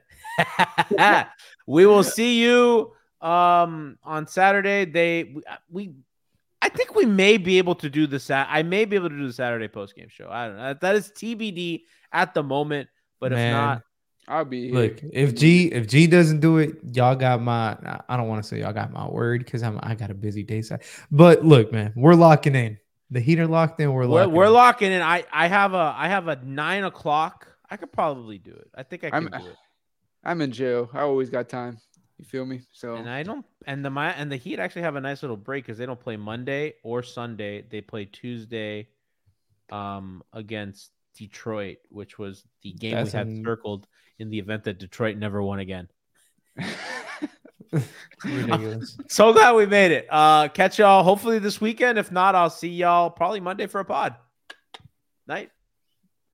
we 1.68 1.86
will 1.86 2.02
see 2.02 2.42
you 2.42 2.92
um 3.22 3.98
on 4.02 4.26
Saturday. 4.26 4.84
They 4.84 5.24
we, 5.24 5.42
we 5.70 5.94
I 6.60 6.68
think 6.68 6.94
we 6.94 7.06
may 7.06 7.38
be 7.38 7.58
able 7.58 7.74
to 7.76 7.90
do 7.90 8.06
the 8.06 8.20
sat. 8.20 8.48
I 8.50 8.62
may 8.62 8.84
be 8.84 8.96
able 8.96 9.10
to 9.10 9.16
do 9.16 9.26
the 9.26 9.32
Saturday 9.32 9.68
post 9.68 9.96
game 9.96 10.08
show. 10.08 10.28
I 10.30 10.46
don't 10.48 10.56
know. 10.56 10.74
That 10.80 10.96
is 10.96 11.10
TBD 11.10 11.82
at 12.12 12.34
the 12.34 12.42
moment. 12.42 12.88
But 13.20 13.32
if 13.32 13.38
not, 13.38 13.82
I'll 14.28 14.44
be 14.44 14.68
here. 14.68 14.74
Look, 14.74 15.00
if 15.12 15.34
G 15.34 15.66
if 15.72 15.88
G 15.88 16.06
doesn't 16.06 16.40
do 16.40 16.58
it, 16.58 16.76
y'all 16.92 17.16
got 17.16 17.42
my 17.42 17.76
I 18.08 18.16
don't 18.16 18.28
want 18.28 18.42
to 18.42 18.48
say 18.48 18.60
y'all 18.60 18.72
got 18.72 18.92
my 18.92 19.08
word 19.08 19.44
because 19.44 19.62
I'm 19.62 19.78
I 19.82 19.94
got 19.94 20.10
a 20.10 20.14
busy 20.14 20.42
day 20.42 20.62
side. 20.62 20.82
But 21.10 21.44
look, 21.44 21.72
man, 21.72 21.92
we're 21.96 22.14
locking 22.14 22.54
in. 22.54 22.78
The 23.10 23.20
heater 23.20 23.46
locked 23.46 23.80
in. 23.80 23.92
We're 23.92 24.06
we're, 24.06 24.20
locking. 24.20 24.32
we're 24.32 24.46
in. 24.46 24.52
locking 24.52 24.92
in. 24.92 25.02
I 25.02 25.24
I 25.32 25.48
have 25.48 25.74
a 25.74 25.94
I 25.96 26.08
have 26.08 26.28
a 26.28 26.36
nine 26.44 26.84
o'clock. 26.84 27.48
I 27.68 27.76
could 27.76 27.92
probably 27.92 28.38
do 28.38 28.52
it. 28.52 28.70
I 28.74 28.82
think 28.84 29.04
I 29.04 29.10
can 29.10 29.32
I'm- 29.32 29.42
do 29.42 29.48
it. 29.48 29.56
I'm 30.24 30.40
in 30.40 30.52
jail. 30.52 30.88
I 30.92 31.00
always 31.00 31.30
got 31.30 31.48
time. 31.48 31.78
You 32.22 32.26
feel 32.26 32.46
me? 32.46 32.60
So 32.70 32.94
And 32.94 33.10
I 33.10 33.24
don't. 33.24 33.44
And 33.66 33.84
the 33.84 33.90
my 33.90 34.12
and 34.12 34.30
the 34.30 34.36
Heat 34.36 34.60
actually 34.60 34.82
have 34.82 34.94
a 34.94 35.00
nice 35.00 35.22
little 35.24 35.36
break 35.36 35.64
because 35.64 35.76
they 35.76 35.86
don't 35.86 35.98
play 35.98 36.16
Monday 36.16 36.74
or 36.84 37.02
Sunday. 37.02 37.64
They 37.68 37.80
play 37.80 38.04
Tuesday, 38.04 38.86
um, 39.72 40.22
against 40.32 40.92
Detroit, 41.18 41.78
which 41.88 42.20
was 42.20 42.44
the 42.62 42.74
game 42.74 42.92
That's 42.92 43.12
we 43.12 43.18
had 43.18 43.26
an- 43.26 43.44
circled 43.44 43.88
in 44.20 44.30
the 44.30 44.38
event 44.38 44.62
that 44.64 44.78
Detroit 44.78 45.16
never 45.16 45.42
won 45.42 45.58
again. 45.58 45.88
ridiculous. 48.24 48.96
So 49.08 49.32
glad 49.32 49.56
we 49.56 49.66
made 49.66 49.90
it. 49.90 50.06
Uh, 50.08 50.46
catch 50.46 50.78
y'all 50.78 51.02
hopefully 51.02 51.40
this 51.40 51.60
weekend. 51.60 51.98
If 51.98 52.12
not, 52.12 52.36
I'll 52.36 52.50
see 52.50 52.68
y'all 52.68 53.10
probably 53.10 53.40
Monday 53.40 53.66
for 53.66 53.80
a 53.80 53.84
pod. 53.84 54.14
Night. 55.26 55.50